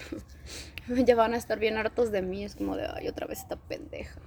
ya 1.05 1.15
van 1.15 1.33
a 1.33 1.37
estar 1.37 1.59
bien 1.59 1.77
hartos 1.77 2.11
de 2.11 2.21
mí. 2.21 2.43
Es 2.43 2.55
como 2.55 2.75
de, 2.75 2.87
ay, 2.87 3.07
otra 3.07 3.27
vez 3.27 3.39
esta 3.39 3.57
pendeja. 3.57 4.19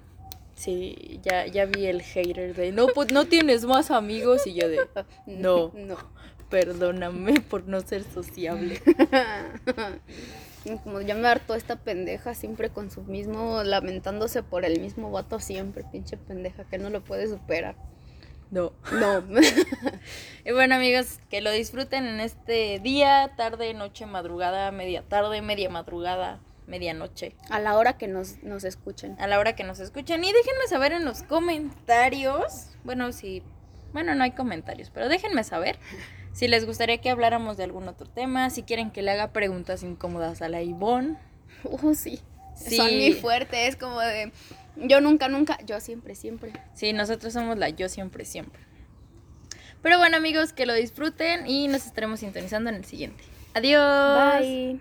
Sí, 0.54 1.20
ya, 1.22 1.46
ya 1.46 1.66
vi 1.66 1.86
el 1.86 2.02
hater 2.02 2.54
de, 2.54 2.72
no, 2.72 2.86
pues 2.88 3.12
no 3.12 3.26
tienes 3.26 3.64
más 3.64 3.90
amigos. 3.90 4.46
Y 4.46 4.54
yo 4.54 4.68
de, 4.68 4.80
no, 5.26 5.72
no. 5.74 5.96
Perdóname 6.50 7.40
por 7.40 7.66
no 7.66 7.80
ser 7.80 8.04
sociable. 8.04 8.80
como 10.82 11.00
ya 11.00 11.14
me 11.14 11.28
harto 11.28 11.54
esta 11.54 11.76
pendeja 11.76 12.34
siempre 12.34 12.70
con 12.70 12.90
su 12.90 13.02
mismo, 13.02 13.62
lamentándose 13.62 14.42
por 14.42 14.64
el 14.64 14.80
mismo 14.80 15.10
vato 15.10 15.38
siempre, 15.40 15.84
pinche 15.90 16.16
pendeja 16.16 16.64
que 16.64 16.78
no 16.78 16.90
lo 16.90 17.02
puede 17.04 17.28
superar. 17.28 17.76
No. 18.50 18.72
No. 18.92 19.24
Y 20.44 20.52
bueno, 20.52 20.76
amigos, 20.76 21.18
que 21.30 21.40
lo 21.40 21.50
disfruten 21.50 22.06
en 22.06 22.20
este 22.20 22.78
día, 22.78 23.32
tarde, 23.36 23.74
noche, 23.74 24.06
madrugada, 24.06 24.70
media 24.70 25.02
tarde, 25.02 25.42
media 25.42 25.68
madrugada, 25.68 26.40
medianoche. 26.66 27.34
A 27.50 27.58
la 27.58 27.76
hora 27.76 27.98
que 27.98 28.08
nos, 28.08 28.42
nos 28.42 28.64
escuchen. 28.64 29.16
A 29.18 29.26
la 29.26 29.38
hora 29.38 29.54
que 29.56 29.64
nos 29.64 29.80
escuchen. 29.80 30.22
Y 30.24 30.32
déjenme 30.32 30.66
saber 30.68 30.92
en 30.92 31.04
los 31.04 31.22
comentarios. 31.22 32.70
Bueno, 32.84 33.12
si. 33.12 33.42
Bueno, 33.92 34.14
no 34.14 34.24
hay 34.24 34.32
comentarios, 34.32 34.90
pero 34.90 35.08
déjenme 35.08 35.42
saber 35.42 35.78
si 36.32 36.48
les 36.48 36.66
gustaría 36.66 36.98
que 36.98 37.08
habláramos 37.08 37.56
de 37.56 37.64
algún 37.64 37.88
otro 37.88 38.06
tema. 38.06 38.50
Si 38.50 38.62
quieren 38.62 38.90
que 38.90 39.02
le 39.02 39.10
haga 39.12 39.32
preguntas 39.32 39.82
incómodas 39.82 40.42
a 40.42 40.48
la 40.48 40.62
Ivonne. 40.62 41.16
Uh, 41.64 41.94
sí. 41.94 42.20
Sí. 42.54 42.76
Son 42.76 42.86
muy 42.86 43.12
fuertes, 43.12 43.68
es 43.70 43.76
como 43.76 44.00
de 44.00 44.32
yo 44.76 45.00
nunca, 45.00 45.28
nunca, 45.28 45.58
yo 45.64 45.80
siempre, 45.80 46.14
siempre. 46.14 46.52
Sí, 46.74 46.92
nosotros 46.92 47.32
somos 47.32 47.58
la 47.58 47.68
yo 47.70 47.88
siempre, 47.88 48.24
siempre. 48.24 48.60
Pero 49.82 49.98
bueno, 49.98 50.16
amigos, 50.16 50.52
que 50.52 50.66
lo 50.66 50.74
disfruten 50.74 51.46
y 51.46 51.68
nos 51.68 51.86
estaremos 51.86 52.20
sintonizando 52.20 52.70
en 52.70 52.76
el 52.76 52.84
siguiente. 52.84 53.22
Adiós. 53.54 54.40
Bye. 54.40 54.80